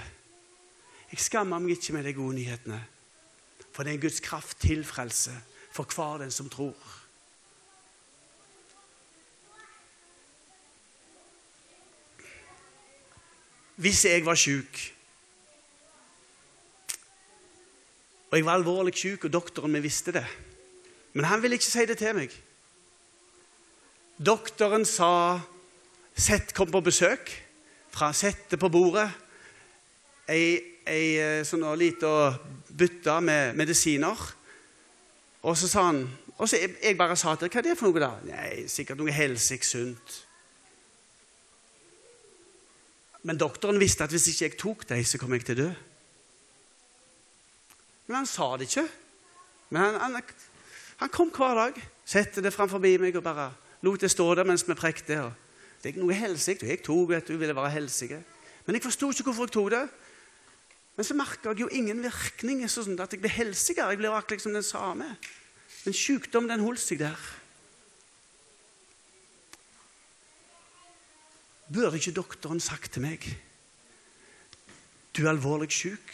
Jeg 1.13 1.23
skammer 1.23 1.61
meg 1.63 1.77
ikke 1.77 1.99
med 1.99 2.09
de 2.09 2.15
gode 2.17 2.39
nyhetene. 2.39 2.81
For 3.73 3.85
det 3.85 3.95
er 3.95 4.05
Guds 4.07 4.23
kraft 4.25 4.61
til 4.65 4.85
frelse 4.89 5.35
for 5.71 5.85
hver 5.93 6.25
den 6.25 6.33
som 6.33 6.49
tror. 6.49 6.75
Hvis 13.77 14.07
jeg 14.09 14.25
var 14.25 14.39
sjuk, 14.41 14.96
og 18.31 18.37
jeg 18.37 18.47
var 18.47 18.59
alvorlig 18.59 18.95
syk, 18.97 19.25
og 19.25 19.33
doktoren 19.33 19.73
min 19.73 19.85
visste 19.85 20.13
det 20.13 20.27
Men 21.15 21.25
han 21.25 21.43
ville 21.43 21.57
ikke 21.57 21.65
si 21.65 21.85
det 21.87 21.99
til 21.99 22.15
meg. 22.15 22.33
Doktoren 24.19 24.85
sa 24.85 25.41
Sett, 26.17 26.55
kom 26.57 26.71
på 26.73 26.81
besøk. 26.81 27.29
Fra 27.93 28.13
sette 28.13 28.57
på 28.57 28.69
bordet 28.73 29.09
ei, 30.29 30.59
ei 30.87 31.17
eh, 31.21 31.43
sånn 31.47 31.65
lita 31.79 32.11
bytte 32.69 33.19
med 33.25 33.57
medisiner. 33.59 34.23
Og 35.47 35.59
så 35.59 35.69
sa 35.71 35.91
han 35.91 36.07
Og 36.37 36.49
så 36.51 36.59
jeg 36.61 36.99
bare 36.99 37.17
sa 37.17 37.33
til 37.41 37.49
hva 37.49 37.61
er 37.63 37.65
det 37.65 37.79
for 37.79 37.89
noe, 37.89 38.01
da? 38.03 38.11
Nei, 38.29 38.67
sikkert 38.69 38.99
noe 39.01 39.13
helsig 39.15 39.63
sunt. 39.65 40.17
Men 43.25 43.41
doktoren 43.41 43.81
visste 43.81 44.05
at 44.05 44.13
hvis 44.13 44.27
ikke 44.35 44.45
jeg 44.45 44.59
tok 44.61 44.85
dem, 44.91 45.01
så 45.09 45.17
kom 45.17 45.33
jeg 45.33 45.47
til 45.47 45.57
å 45.57 45.61
dø. 45.63 45.71
Men 48.07 48.21
han 48.21 48.29
sa 48.31 48.53
det 48.57 48.69
ikke. 48.71 48.87
Men 49.71 49.83
han, 49.83 50.01
han, 50.01 50.35
han 51.03 51.13
kom 51.13 51.33
hver 51.35 51.59
dag, 51.59 51.81
satte 52.07 52.43
det 52.45 52.55
framfor 52.55 52.83
meg 52.83 53.17
og 53.19 53.25
bare 53.27 53.51
lot 53.83 54.01
det 54.01 54.11
stå 54.11 54.29
der 54.35 54.47
mens 54.47 54.67
vi 54.67 54.75
prekte. 54.79 55.19
Det 55.77 55.91
er 55.91 55.95
ikke 55.95 56.05
noe 56.05 56.17
helsig. 56.17 56.59
Jeg 56.63 56.83
tok 56.87 57.13
det, 57.13 57.25
du 57.29 57.37
ville 57.37 57.55
være 57.55 57.75
helsig. 57.77 58.13
Men 58.67 58.79
jeg 58.79 58.85
forsto 58.87 59.11
ikke 59.11 59.29
hvorfor 59.31 59.49
jeg 59.49 59.57
tok 59.57 59.73
det. 59.75 59.85
Men 60.97 61.05
så 61.05 61.15
merka 61.15 61.53
jeg 61.53 61.61
jo 61.61 61.69
ingen 61.69 62.01
virkning. 62.03 62.63
sånn 62.69 62.97
at 63.01 63.13
Jeg 63.13 63.21
ble 63.21 63.31
helsigere. 63.31 63.91
Jeg 63.93 64.01
ble 64.01 64.11
akkurat 64.11 64.43
som 64.43 64.55
den 64.57 64.65
samme. 64.65 65.17
Men 65.85 65.95
sykdom, 65.95 66.49
den 66.49 66.65
holdt 66.65 66.81
seg 66.81 66.99
der. 67.05 67.21
Burde 71.67 71.99
ikke 71.99 72.15
doktoren 72.15 72.61
sagt 72.63 72.93
til 72.95 73.03
meg 73.03 73.25
Du 75.17 75.25
er 75.25 75.33
alvorlig 75.33 75.73
syk, 75.73 76.13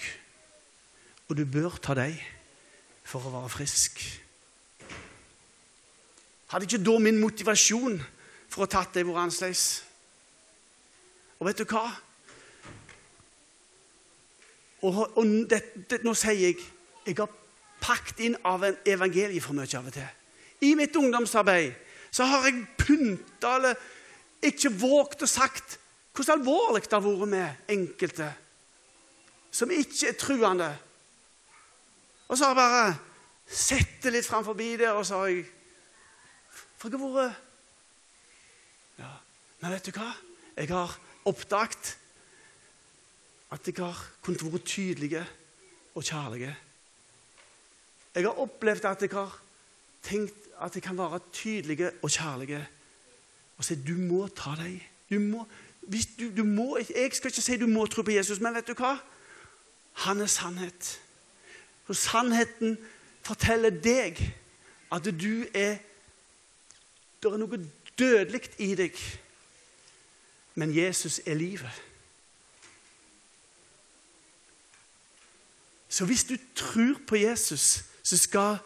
og 1.32 1.38
du 1.38 1.46
bør 1.48 1.78
ta 1.80 1.94
deg 1.96 2.18
for 3.08 3.24
å 3.24 3.30
være 3.32 3.48
frisk. 3.48 4.02
Hadde 6.52 6.68
ikke 6.68 6.84
da 6.84 6.98
min 7.00 7.16
motivasjon 7.22 7.96
for 8.52 8.60
å 8.60 8.66
ha 8.66 8.72
tatt 8.74 8.98
deg 8.98 9.08
vært 9.08 9.22
annerledes? 9.22 9.62
Og 11.40 11.48
vet 11.48 11.62
du 11.62 11.64
hva? 11.72 11.86
Og, 14.84 15.00
og 15.16 15.32
det, 15.48 15.62
det, 15.88 16.02
nå 16.04 16.12
sier 16.18 16.36
jeg 16.50 16.60
jeg 17.06 17.16
har 17.18 17.32
pakket 17.82 18.20
inn 18.28 18.36
av 18.46 18.68
en 18.68 18.76
evangeliet 18.86 19.42
for 19.42 19.56
mye 19.56 19.72
av 19.78 19.88
og 19.88 19.96
til. 19.96 20.06
i 20.62 20.74
mitt 20.78 20.94
ungdomsarbeid 20.94 21.72
så 22.12 22.28
har 22.28 22.44
jeg 22.46 22.66
pynta 22.76 23.56
eller 23.56 23.80
ikke 24.44 24.70
våget 24.84 25.24
å 25.24 25.26
sagt 25.26 25.78
hvordan 26.12 26.38
alvorlig 26.38 26.84
det 26.84 26.92
har 26.92 27.02
vært 27.08 27.32
med 27.32 27.72
enkelte 27.72 28.28
som 29.50 29.72
ikke 29.72 30.12
er 30.12 30.18
truende. 30.20 30.72
Og 32.32 32.38
så 32.38 32.48
har 32.48 32.54
jeg 32.54 32.62
bare 32.62 32.84
sett 33.44 33.98
det 34.00 34.14
litt 34.14 34.24
framfor 34.24 34.56
det, 34.56 34.88
og 34.88 35.04
så 35.04 35.18
har 35.20 35.28
jeg 35.28 35.44
For 36.80 36.88
jeg 36.88 36.98
har 36.98 37.12
vært 37.12 37.34
ja. 38.98 39.10
Men 39.60 39.74
vet 39.74 39.86
du 39.86 39.92
hva? 39.92 40.08
Jeg 40.56 40.70
har 40.72 40.94
oppdaget 41.28 41.90
at 43.52 43.68
jeg 43.68 43.76
har 43.76 44.00
kunnet 44.24 44.44
være 44.44 44.62
tydelige 44.64 45.26
og 45.94 46.02
kjærlige. 46.02 46.56
Jeg 48.14 48.24
har 48.24 48.40
opplevd 48.40 48.84
at 48.88 49.02
jeg 49.02 49.12
har 49.12 49.36
tenkt 50.02 50.48
at 50.56 50.74
jeg 50.74 50.82
kan 50.82 50.98
være 50.98 51.20
tydelige 51.32 51.92
og 52.02 52.10
kjærlige 52.10 52.64
og 53.58 53.64
si 53.64 53.76
du 53.76 53.94
må 53.94 54.24
ta 54.32 54.56
deg. 54.56 54.80
Du 55.10 55.20
må, 55.20 55.44
du, 55.84 56.30
du 56.32 56.44
må, 56.48 56.78
jeg 56.80 57.12
skal 57.12 57.28
ikke 57.30 57.44
si 57.44 57.60
du 57.60 57.68
må 57.68 57.86
tro 57.86 58.02
på 58.02 58.16
Jesus, 58.16 58.40
men 58.40 58.56
vet 58.56 58.72
du 58.72 58.74
hva? 58.74 58.96
Han 60.08 60.24
er 60.24 60.32
sannhet. 60.32 61.01
For 61.84 61.92
sannheten 61.92 62.78
forteller 63.22 63.70
deg 63.70 64.20
at 64.92 65.04
du 65.04 65.44
er 65.54 65.78
Det 67.22 67.30
er 67.30 67.38
noe 67.38 67.58
dødelig 67.98 68.40
i 68.58 68.72
deg, 68.74 68.96
men 70.58 70.72
Jesus 70.74 71.20
er 71.26 71.34
livet. 71.38 71.82
Så 75.88 76.04
hvis 76.04 76.24
du 76.24 76.34
tror 76.54 76.98
på 77.06 77.16
Jesus, 77.16 77.84
så 78.02 78.18
skal 78.18 78.56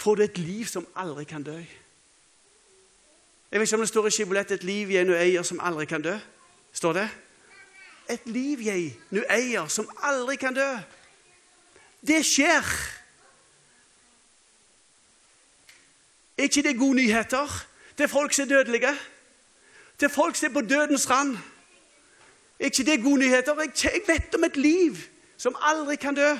får 0.00 0.14
du 0.14 0.22
et 0.22 0.38
liv 0.38 0.64
som 0.66 0.86
aldri 0.96 1.24
kan 1.24 1.42
dø. 1.42 1.58
Jeg 3.50 3.60
vet 3.60 3.68
ikke 3.68 3.76
om 3.76 3.80
det 3.80 3.88
står 3.88 4.06
i 4.06 4.10
skibolett 4.10 4.50
'et 4.50 4.64
liv 4.64 4.90
jeg 4.90 5.04
nå 5.04 5.14
eier, 5.14 5.42
som 5.42 5.60
aldri 5.60 5.84
kan 5.84 6.02
dø'. 6.02 6.18
Står 6.72 6.92
det? 6.92 7.08
Et 8.08 8.26
liv 8.26 8.60
jeg 8.60 8.96
nå 9.10 9.22
eier, 9.30 9.66
som 9.66 9.90
aldri 10.02 10.36
kan 10.36 10.54
dø. 10.54 10.78
Det 12.06 12.24
skjer. 12.26 12.64
Er 16.38 16.42
ikke 16.42 16.62
det 16.62 16.78
gode 16.78 16.96
nyheter 16.96 17.66
til 17.96 18.08
folk 18.08 18.32
som 18.32 18.42
er 18.42 18.48
dødelige? 18.48 18.94
Til 19.98 20.08
folk 20.08 20.36
som 20.36 20.48
er 20.48 20.54
på 20.54 20.60
dødens 20.60 21.10
rand? 21.10 21.36
Er 22.60 22.64
ikke 22.64 22.84
det 22.84 23.02
gode 23.02 23.18
nyheter? 23.18 23.60
Jeg 23.84 24.02
vet 24.06 24.34
om 24.34 24.44
et 24.44 24.56
liv 24.56 24.96
som 25.36 25.56
aldri 25.60 25.96
kan 25.96 26.14
dø. 26.14 26.36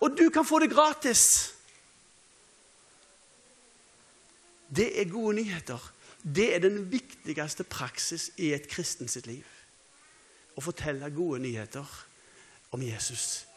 Og 0.00 0.18
du 0.18 0.30
kan 0.30 0.46
få 0.46 0.58
det 0.58 0.70
gratis. 0.70 1.54
Det 4.76 5.00
er 5.00 5.10
gode 5.10 5.36
nyheter. 5.36 5.92
Det 6.22 6.54
er 6.54 6.58
den 6.58 6.92
viktigste 6.92 7.64
praksis 7.64 8.30
i 8.36 8.52
et 8.52 8.68
kristen 8.68 9.08
sitt 9.08 9.26
liv. 9.26 9.46
Å 10.58 10.62
fortelle 10.62 11.10
gode 11.14 11.40
nyheter 11.42 11.86
om 12.74 12.82
Jesus. 12.82 13.47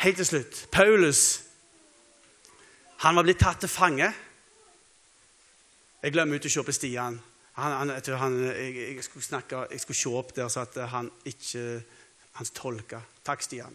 Helt 0.00 0.16
til 0.16 0.26
slutt 0.26 0.66
Paulus 0.72 1.22
han 3.00 3.16
var 3.16 3.24
blitt 3.24 3.40
tatt 3.40 3.62
til 3.64 3.70
fange. 3.72 4.06
Jeg 6.02 6.12
glemmer 6.12 6.36
ut 6.36 6.44
å 6.44 6.50
se 6.52 6.62
på 6.64 6.72
Stian. 6.76 7.14
Han, 7.56 7.76
han, 7.78 7.92
han, 8.20 8.34
jeg, 8.44 8.74
jeg, 8.76 9.04
skulle 9.06 9.24
snakke, 9.24 9.62
jeg, 9.72 9.80
skulle 9.80 9.96
se 9.96 10.12
opp 10.20 10.34
der 10.36 10.50
så 10.52 10.66
at 10.66 10.76
han 10.92 11.08
ikke 11.24 11.62
Hans 12.36 12.52
tolka. 12.54 13.00
Takk, 13.26 13.40
Stian. 13.42 13.72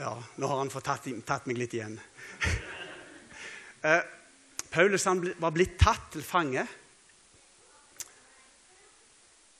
Ja, 0.00 0.14
nå 0.40 0.48
har 0.50 0.58
han 0.58 0.72
fått 0.72 0.88
tatt, 0.88 1.06
tatt 1.28 1.46
meg 1.46 1.60
litt 1.60 1.76
igjen. 1.76 1.94
eh, 3.86 4.00
Paulus 4.72 5.06
var 5.06 5.52
blitt 5.52 5.76
tatt 5.80 6.08
til 6.16 6.24
fange. 6.26 6.64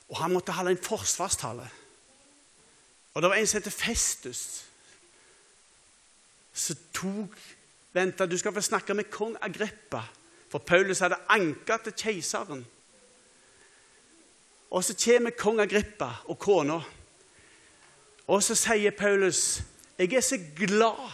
Og 0.09 0.19
han 0.25 0.33
måtte 0.35 0.57
holde 0.57 0.73
en 0.75 0.85
forsvarstale. 0.89 1.69
Og 3.15 3.23
det 3.23 3.31
var 3.31 3.37
en 3.37 3.47
som 3.47 3.61
heter 3.61 3.71
Festus, 3.71 4.65
som 6.53 6.77
tok 6.93 7.37
Vent, 7.93 8.19
du 8.19 8.39
skal 8.39 8.55
få 8.57 8.61
snakke 8.65 8.95
med 8.95 9.11
kong 9.13 9.37
Agrippa. 9.45 10.01
For 10.49 10.59
Paulus 10.59 10.99
hadde 11.05 11.19
anka 11.29 11.77
til 11.85 11.93
keiseren. 11.93 12.63
Og 14.71 14.85
så 14.85 14.97
kommer 15.05 15.31
kong 15.37 15.61
Agrippa 15.61 16.09
og 16.25 16.39
kona. 16.39 16.79
Og 18.27 18.43
så 18.43 18.57
sier 18.57 18.97
Paulus 18.97 19.61
jeg 19.99 20.15
er 20.17 20.25
så 20.25 20.39
glad, 20.57 21.11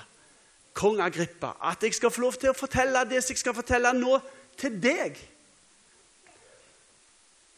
kong 0.72 1.00
Agrippa, 1.02 1.50
at 1.62 1.82
jeg 1.82 1.94
skal 1.94 2.10
få 2.10 2.20
lov 2.20 2.38
til 2.38 2.52
å 2.52 2.56
fortelle 2.56 3.02
det 3.10 3.18
som 3.24 3.34
jeg 3.34 3.42
skal 3.42 3.56
fortelle 3.56 3.90
nå, 3.92 4.20
til 4.56 4.78
deg. 4.82 5.18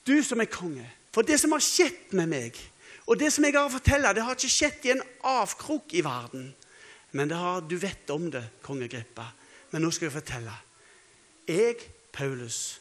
Du 0.08 0.16
som 0.24 0.40
er 0.40 0.48
konge. 0.50 0.86
For 1.12 1.22
det 1.22 1.36
som 1.40 1.52
har 1.52 1.62
skjedd 1.62 2.16
med 2.16 2.32
meg, 2.32 2.56
og 3.10 3.18
det 3.18 3.32
som 3.34 3.42
jeg 3.42 3.56
har 3.56 3.66
å 3.66 3.72
fortelle, 3.72 4.12
det 4.14 4.22
har 4.22 4.36
ikke 4.38 4.52
skjedd 4.54 4.84
i 4.86 4.92
en 4.94 5.00
avkrok 5.26 5.96
i 5.98 6.02
verden. 6.06 6.52
Men 7.10 7.32
har, 7.34 7.64
du 7.66 7.74
vet 7.82 8.10
om 8.14 8.28
det, 8.30 8.44
konge 8.62 8.86
Agrippa. 8.86 9.24
Men 9.72 9.82
nå 9.82 9.90
skal 9.90 10.06
jeg 10.06 10.14
fortelle. 10.14 10.54
Jeg, 11.50 11.80
Paulus, 12.14 12.78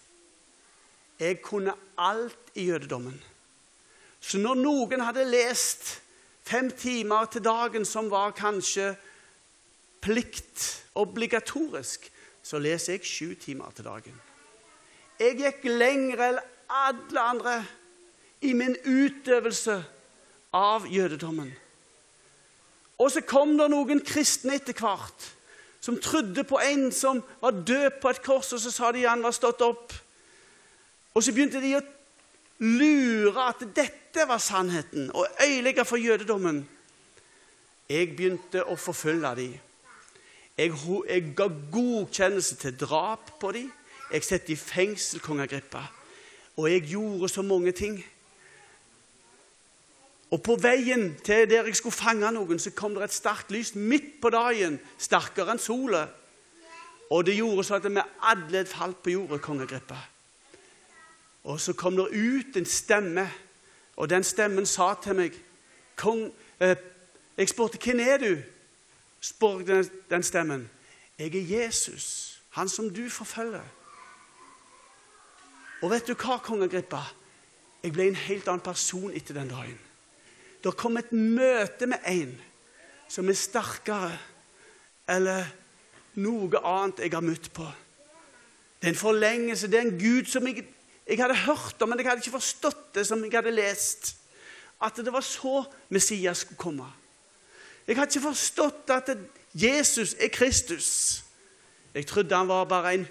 jeg 1.18 1.42
kunne 1.42 1.74
alt 1.98 2.54
i 2.54 2.68
jødedommen. 2.70 3.18
Så 4.22 4.38
når 4.38 4.62
noen 4.62 5.02
hadde 5.02 5.26
lest 5.26 5.96
fem 6.46 6.70
timer 6.78 7.26
til 7.34 7.48
dagen, 7.50 7.86
som 7.86 8.14
var 8.14 8.38
kanskje 8.38 8.94
plikt, 10.06 10.84
obligatorisk, 10.94 12.06
så 12.46 12.62
leser 12.62 13.00
jeg 13.00 13.10
sju 13.10 13.34
timer 13.40 13.74
til 13.74 13.90
dagen. 13.90 14.26
Jeg 15.18 15.42
gikk 15.42 15.72
lenger 15.74 16.28
enn 16.30 16.44
alle 16.70 17.30
andre 17.34 17.62
i 18.46 18.54
min 18.54 18.78
utøvelse 18.86 19.82
av 20.56 20.88
jødedommen. 20.90 21.52
Og 23.00 23.12
så 23.12 23.24
kom 23.24 23.56
det 23.58 23.70
noen 23.72 24.02
kristne 24.04 24.58
etter 24.60 24.76
hvert 24.76 25.30
som 25.80 26.00
trodde 26.04 26.44
på 26.44 26.60
en 26.60 26.90
som 26.92 27.22
var 27.40 27.62
død 27.64 28.02
på 28.02 28.12
et 28.12 28.22
kors, 28.24 28.52
og 28.54 28.60
så 28.60 28.72
sa 28.72 28.92
de 28.92 29.06
han 29.08 29.24
var 29.24 29.32
stått 29.36 29.62
opp. 29.64 29.94
Og 31.16 31.24
så 31.24 31.32
begynte 31.32 31.62
de 31.64 31.78
å 31.78 31.86
lure 32.60 33.46
at 33.48 33.64
dette 33.76 34.26
var 34.28 34.42
sannheten, 34.44 35.08
og 35.16 35.40
øyelegge 35.40 35.86
for 35.88 36.02
jødedommen. 36.02 36.66
Jeg 37.90 38.12
begynte 38.16 38.66
å 38.68 38.76
forfølge 38.78 39.32
dem. 39.40 39.56
Jeg, 40.60 40.74
jeg 41.08 41.32
ga 41.38 41.48
godkjennelse 41.72 42.60
til 42.60 42.76
drap 42.78 43.32
på 43.40 43.54
dem. 43.56 43.72
Jeg 44.12 44.26
satte 44.28 44.52
i 44.52 44.60
fengsel 44.60 45.24
kong 45.24 45.40
Agrippa. 45.42 45.86
Og 46.60 46.68
jeg 46.68 46.90
gjorde 46.92 47.30
så 47.32 47.42
mange 47.42 47.72
ting. 47.72 47.96
Og 50.32 50.42
på 50.46 50.56
veien 50.62 51.16
til 51.26 51.50
der 51.50 51.66
jeg 51.66 51.76
skulle 51.76 51.96
fange 51.96 52.32
noen, 52.32 52.60
så 52.60 52.72
kom 52.72 52.96
det 52.96 53.08
et 53.08 53.14
sterkt 53.14 53.52
lys 53.52 53.74
midt 53.76 54.20
på 54.22 54.30
dagen, 54.30 54.78
sterkere 54.98 55.56
enn 55.56 55.62
sola. 55.62 56.06
Og 57.10 57.26
det 57.26 57.40
gjorde 57.40 57.64
så 57.66 57.80
at 57.80 57.90
vi 57.90 58.04
alle 58.22 58.66
falt 58.70 59.02
på 59.04 59.16
jordet, 59.16 59.42
kongegrippa. 59.42 59.98
Og 61.50 61.58
så 61.62 61.74
kom 61.74 61.98
det 61.98 62.12
ut 62.14 62.58
en 62.58 62.66
stemme, 62.66 63.26
og 63.98 64.10
den 64.10 64.24
stemmen 64.24 64.66
sa 64.66 64.94
til 65.02 65.18
meg 65.18 65.46
Kong, 66.00 66.30
eh, 66.60 66.78
Jeg 67.38 67.50
spurte 67.50 67.80
hvem 67.80 68.00
er 68.00 68.18
du 68.18 68.38
spurte 69.22 69.66
den, 69.66 69.90
den 70.10 70.24
stemmen. 70.24 70.70
Jeg 71.20 71.36
er 71.36 71.64
Jesus, 71.64 72.40
han 72.50 72.70
som 72.70 72.94
du 72.94 73.10
forfølger. 73.10 73.64
Og 75.82 75.92
vet 75.92 76.08
du 76.08 76.14
hva, 76.14 76.38
kongegrippa? 76.44 77.02
Jeg 77.84 77.94
ble 77.96 78.08
en 78.08 78.16
helt 78.16 78.48
annen 78.48 78.64
person 78.64 79.14
etter 79.16 79.34
den 79.34 79.52
dagen. 79.52 79.80
Det 80.64 80.76
kom 80.78 80.98
et 81.00 81.12
møte 81.12 81.88
med 81.88 82.04
en 82.10 82.34
som 83.10 83.30
er 83.30 83.38
sterkere 83.38 84.12
eller 85.10 85.48
noe 86.20 86.60
annet 86.60 87.00
jeg 87.06 87.14
har 87.16 87.26
møtt 87.26 87.48
på. 87.56 87.66
Det 88.80 88.88
er 88.88 88.94
en 88.94 89.00
forlengelse, 89.00 89.68
det 89.68 89.80
er 89.80 89.88
en 89.88 89.98
Gud 90.00 90.30
som 90.30 90.48
jeg 90.48 90.68
jeg 91.10 91.18
hadde 91.18 91.36
hørt 91.36 91.82
om, 91.82 91.90
men 91.90 92.00
jeg 92.00 92.06
hadde 92.06 92.22
ikke 92.22 92.38
forstått 92.38 92.92
det 92.94 93.08
som 93.08 93.24
jeg 93.26 93.34
hadde 93.34 93.52
lest. 93.52 94.14
At 94.82 95.00
det 95.02 95.12
var 95.14 95.26
så 95.26 95.64
Messias 95.90 96.46
skulle 96.46 96.62
komme. 96.62 96.86
Jeg 97.88 97.98
hadde 97.98 98.14
ikke 98.14 98.28
forstått 98.28 98.92
at 98.94 99.10
Jesus 99.54 100.14
er 100.20 100.30
Kristus. 100.30 101.24
Jeg 101.94 102.06
trodde 102.06 102.36
han 102.36 102.48
var 102.48 102.70
bare 102.70 102.94
en 102.94 103.08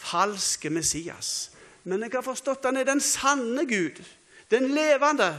falsk 0.00 0.64
Messias. 0.72 1.50
Men 1.84 2.02
jeg 2.02 2.14
har 2.14 2.24
forstått 2.24 2.64
at 2.64 2.70
han 2.72 2.80
er 2.80 2.88
den 2.88 3.04
sanne 3.04 3.66
Gud, 3.68 4.00
den 4.50 4.72
levende. 4.72 5.34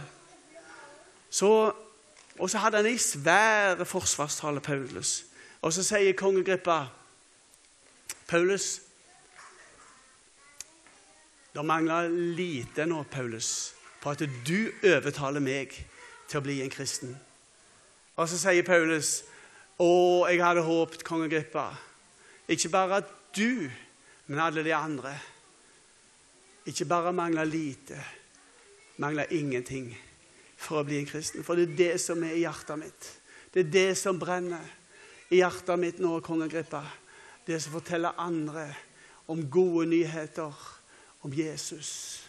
Og 1.39 2.49
så 2.49 2.57
hadde 2.57 2.77
han 2.77 2.89
ei 2.89 2.97
svære 2.97 3.85
forsvarstale, 3.85 4.61
Paulus. 4.61 5.25
Og 5.61 5.73
så 5.73 5.83
sier 5.85 6.17
kongegrippa 6.17 6.85
Paulus, 8.27 8.81
det 11.53 11.65
mangler 11.65 12.07
lite 12.09 12.85
nå, 12.87 13.03
Paulus, 13.11 13.73
på 14.01 14.09
at 14.09 14.23
du 14.47 14.71
overtaler 14.87 15.43
meg 15.43 15.75
til 16.27 16.39
å 16.39 16.43
bli 16.45 16.61
en 16.63 16.71
kristen. 16.71 17.11
Og 18.15 18.29
så 18.31 18.39
sier 18.39 18.63
Paulus 18.63 19.21
å, 19.77 20.27
jeg 20.31 20.39
hadde 20.43 20.63
håpet, 20.63 21.03
konge 21.03 21.27
Agrippa, 21.27 21.67
ikke 22.51 22.71
bare 22.71 23.01
du, 23.35 23.67
men 24.27 24.39
alle 24.39 24.63
de 24.63 24.73
andre 24.75 25.13
ikke 26.65 26.85
bare 26.85 27.13
mangler 27.13 27.47
lite, 27.49 27.97
mangler 29.01 29.31
ingenting 29.33 29.91
for 30.61 30.81
å 30.81 30.85
bli 30.85 31.01
en 31.01 31.09
kristen. 31.09 31.45
For 31.45 31.57
det 31.57 31.69
er 31.69 31.77
det 31.79 31.93
som 32.03 32.21
er 32.23 32.35
i 32.37 32.43
hjertet 32.43 32.79
mitt. 32.79 33.09
Det 33.51 33.65
er 33.65 33.73
det 33.73 33.89
som 33.99 34.19
brenner 34.19 34.63
i 35.31 35.41
hjertet 35.41 35.79
mitt 35.79 36.01
nå, 36.03 36.19
konge 36.23 36.47
Agrippa. 36.47 36.83
Det 37.47 37.57
som 37.63 37.73
forteller 37.73 38.19
andre 38.21 38.67
om 39.31 39.41
gode 39.49 39.87
nyheter 39.89 40.53
om 41.25 41.33
Jesus. 41.33 42.21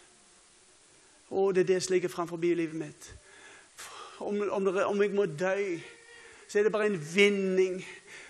Og 1.33 1.55
det 1.55 1.65
er 1.65 1.75
det 1.75 1.83
som 1.83 1.95
ligger 1.95 2.13
framfor 2.13 2.37
livet 2.37 2.75
mitt. 2.75 3.15
Om, 4.19 4.43
om, 4.51 4.67
om, 4.87 5.03
jeg 5.03 5.15
må 5.15 5.27
dø, 5.27 5.79
så 6.49 6.59
er 6.59 6.63
det 6.63 6.73
bare 6.73 6.87
en 6.87 7.01
vinning. 7.15 7.81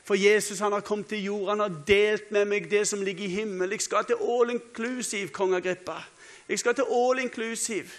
For 0.04 0.14
Jesus 0.14 0.58
han 0.58 0.72
har 0.72 0.80
kommet 0.80 1.06
til 1.06 1.24
jord, 1.24 1.48
han 1.48 1.60
har 1.60 1.82
delt 1.86 2.30
med 2.30 2.48
meg 2.50 2.70
det 2.70 2.86
som 2.88 3.02
ligger 3.02 3.24
i 3.24 3.34
himmelen. 3.42 3.72
Jeg 3.72 3.86
skal 3.86 4.06
til 4.06 4.22
all 4.22 4.50
inclusive, 4.50 5.28
kong 5.28 5.54
Agrippa. 5.54 5.98
Jeg 6.48 6.58
skal 6.58 6.74
til 6.74 6.90
all 6.90 7.18
inclusive. 7.18 7.90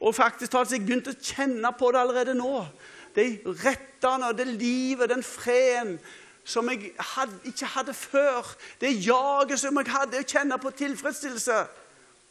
Og 0.00 0.14
faktisk 0.14 0.52
har 0.52 0.68
jeg 0.70 0.84
begynt 0.84 1.08
å 1.08 1.16
kjenne 1.16 1.72
på 1.78 1.90
det 1.92 2.00
allerede 2.02 2.36
nå. 2.36 2.66
De 3.16 3.26
rettene 3.64 4.30
og 4.30 4.38
det 4.38 4.46
livet, 4.50 5.08
den 5.10 5.24
freden 5.24 5.96
som 6.46 6.68
jeg 6.70 6.92
hadde, 7.14 7.40
ikke 7.48 7.72
hadde 7.74 7.94
før. 7.96 8.52
Det 8.80 8.92
jaget 9.06 9.60
som 9.60 9.80
jeg 9.80 9.90
hadde, 9.90 10.20
å 10.20 10.30
kjenne 10.30 10.58
på 10.62 10.74
tilfredsstillelse. 10.78 11.60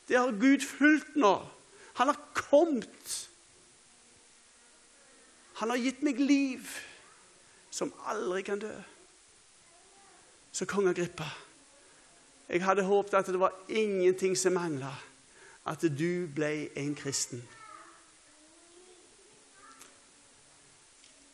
Det 0.07 0.17
har 0.19 0.35
Gud 0.39 0.63
fulgt 0.63 1.17
nå. 1.19 1.35
Han 1.97 2.11
har 2.11 2.19
kommet. 2.37 3.15
Han 5.59 5.71
har 5.71 5.81
gitt 5.81 6.03
meg 6.05 6.19
liv 6.19 6.69
som 7.71 7.91
aldri 8.07 8.43
kan 8.47 8.59
dø. 8.59 8.71
Så 10.55 10.67
kong 10.69 10.87
Agrippa, 10.87 11.27
jeg 12.47 12.61
hadde 12.63 12.85
håpet 12.87 13.17
at 13.17 13.27
det 13.27 13.39
var 13.41 13.55
ingenting 13.67 14.37
som 14.39 14.55
mangla, 14.55 14.93
at 15.65 15.81
du 15.81 16.27
ble 16.35 16.69
en 16.77 16.95
kristen. 16.95 17.41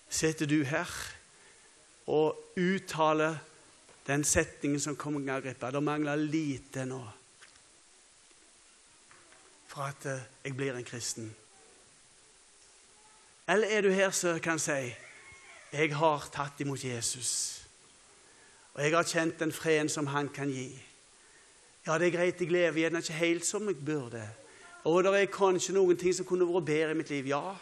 Sitter 0.10 0.46
du 0.46 0.64
her 0.64 0.92
og 2.08 2.36
uttaler 2.60 3.38
den 4.08 4.24
setningen 4.24 4.80
som 4.80 4.96
kong 4.96 5.30
Agrippa? 5.30 5.72
Det 5.72 5.84
mangler 5.84 6.16
lite 6.16 6.86
nå 6.86 7.02
for 9.72 9.88
at 9.88 10.06
eh, 10.06 10.24
jeg 10.44 10.56
blir 10.56 10.76
en 10.76 10.84
kristen? 10.84 11.36
Eller 13.48 13.68
er 13.68 13.82
du 13.82 13.90
her 13.90 14.12
som 14.12 14.40
kan 14.40 14.60
si 14.60 14.92
jeg 15.72 15.96
har 15.96 16.28
tatt 16.34 16.60
imot 16.60 16.84
Jesus, 16.84 17.64
og 18.74 18.84
jeg 18.84 18.92
har 18.92 19.08
kjent 19.08 19.40
den 19.40 19.54
freden 19.56 19.90
som 19.90 20.08
han 20.12 20.30
kan 20.30 20.52
gi? 20.52 20.91
Ja, 21.88 21.98
det 21.98 22.08
er 22.08 22.18
greit, 22.18 22.42
jeg 22.42 22.52
lever 22.52 22.78
gjerne 22.84 23.02
ikke 23.02 23.14
helt 23.14 23.46
som 23.46 23.68
jeg 23.68 23.86
burde. 23.86 24.22
Og 24.84 25.04
det 25.04 25.14
er 25.18 25.34
kanskje 25.34 25.74
noen 25.74 25.98
ting 25.98 26.14
som 26.14 26.26
kunne 26.26 26.46
vært 26.46 26.66
bedre 26.66 26.94
i 26.94 26.98
mitt 26.98 27.10
liv. 27.10 27.28
Ja. 27.34 27.56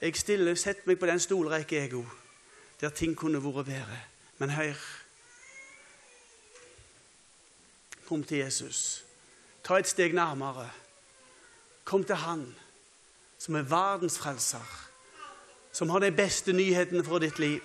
Jeg 0.00 0.16
stiller, 0.16 0.54
setter 0.58 0.90
meg 0.90 0.98
på 0.98 1.06
den 1.06 1.22
stolrekka, 1.22 1.86
òg, 1.94 2.10
der 2.80 2.90
ting 2.90 3.14
kunne 3.16 3.42
vært 3.42 3.70
bedre. 3.70 4.00
Men 4.38 4.50
hør 4.50 4.74
Kom 8.04 8.20
til 8.24 8.38
Jesus. 8.38 9.04
Ta 9.64 9.78
et 9.80 9.88
steg 9.88 10.12
nærmere. 10.12 10.68
Kom 11.84 12.04
til 12.04 12.14
Han 12.20 12.44
som 13.38 13.54
er 13.54 13.66
verdens 13.68 14.18
frelser, 14.18 14.64
som 15.72 15.90
har 15.90 16.00
de 16.00 16.12
beste 16.12 16.52
nyhetene 16.52 17.04
for 17.04 17.20
ditt 17.20 17.38
liv. 17.38 17.60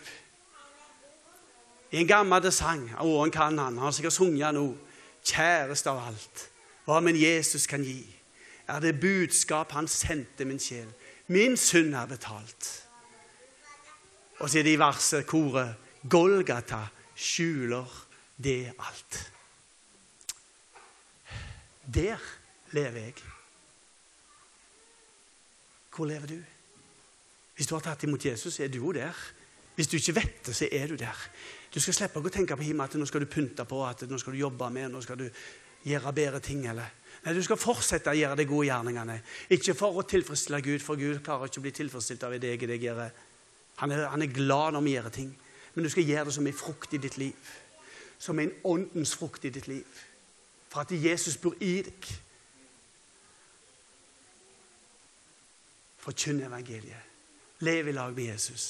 I 1.91 2.01
en 2.01 2.07
gammel 2.07 2.51
sang 2.51 2.89
Å, 2.99 3.05
han 3.21 3.31
kan 3.31 3.57
han, 3.57 3.77
han 3.77 3.77
har 3.85 3.93
sikkert 3.95 4.13
sunget 4.13 4.53
nå, 4.53 4.65
kjæreste 5.25 5.91
av 5.91 6.01
alt, 6.09 6.45
hva 6.85 6.99
min 7.03 7.17
Jesus 7.19 7.67
kan 7.69 7.83
gi, 7.85 8.01
er 8.69 8.79
det 8.83 8.99
budskap 9.01 9.71
han 9.73 9.87
sendte 9.89 10.45
min 10.45 10.61
sjel. 10.61 10.89
Min 11.27 11.57
synd 11.57 11.95
er 11.95 12.05
betalt. 12.09 12.69
Og 14.39 14.49
så 14.49 14.59
er 14.59 14.65
det 14.65 14.77
i 14.77 14.81
verset 14.81 15.27
koret 15.27 15.75
Golgata 16.09 16.85
skjuler 17.15 17.89
det 18.37 18.71
alt. 18.79 19.17
Der 21.93 22.17
lever 22.71 22.99
jeg. 22.99 23.13
Hvor 25.95 26.05
lever 26.05 26.27
du? 26.27 26.37
Hvis 27.55 27.67
du 27.67 27.75
har 27.75 27.83
tatt 27.83 28.05
imot 28.07 28.25
Jesus, 28.25 28.59
er 28.59 28.69
du 28.71 28.77
jo 28.77 28.91
der. 28.95 29.15
Hvis 29.75 29.89
du 29.91 29.97
ikke 29.97 30.15
vet 30.15 30.45
det, 30.45 30.55
så 30.55 30.69
er 30.71 30.87
du 30.87 30.95
der. 30.95 31.25
Du 31.73 31.79
skal 31.79 31.93
slippe 31.93 32.21
å 32.21 32.31
tenke 32.33 32.57
på 32.57 32.65
himmelen 32.65 32.89
at 32.89 32.97
nå 32.97 33.05
skal 33.05 33.23
du 33.23 33.29
pynte 33.29 33.65
på, 33.69 33.83
at 33.85 34.01
nå 34.09 34.17
skal 34.17 34.33
du 34.33 34.41
jobbe 34.41 34.69
med, 34.73 34.89
nå 34.91 35.01
skal 35.05 35.19
du 35.19 35.27
gjøre 35.85 36.13
bedre 36.13 36.39
ting. 36.39 36.65
eller... 36.65 36.95
Nei, 37.23 37.33
Du 37.35 37.43
skal 37.43 37.59
fortsette 37.59 38.09
å 38.09 38.15
gjøre 38.17 38.37
de 38.39 38.47
gode 38.47 38.69
gjerningene. 38.69 39.19
Ikke 39.51 39.75
for 39.75 39.99
å 39.99 40.05
tilfredsstille 40.07 40.61
Gud, 40.63 40.81
for 40.81 40.95
Gud 40.95 41.19
klarer 41.23 41.49
ikke 41.49 41.59
å 41.59 41.65
bli 41.67 41.75
tilfredsstilt 41.75 42.23
av 42.23 42.35
det 42.39 42.55
jeg 42.55 42.81
gjør. 42.81 43.09
Han 43.83 43.91
er, 43.91 44.05
han 44.11 44.23
er 44.23 44.31
glad 44.33 44.75
når 44.75 44.85
vi 44.85 44.93
gjør 44.95 45.09
ting. 45.13 45.33
Men 45.73 45.85
du 45.85 45.89
skal 45.91 46.07
gjøre 46.07 46.29
det 46.29 46.35
som 46.35 46.47
en 46.47 46.61
frukt 46.61 46.93
i 46.95 47.01
ditt 47.01 47.17
liv. 47.19 47.51
Som 48.19 48.39
en 48.39 48.53
åndens 48.67 49.13
frukt 49.15 49.45
i 49.45 49.51
ditt 49.53 49.67
liv 49.67 50.05
for 50.69 50.81
at 50.81 50.91
Jesus 50.91 51.37
bor 51.37 51.55
i 51.59 51.79
deg. 51.81 52.09
Forkynn 55.99 56.43
evangeliet. 56.45 57.07
Lev 57.65 57.89
i 57.89 57.95
lag 57.95 58.13
med 58.15 58.29
Jesus. 58.31 58.67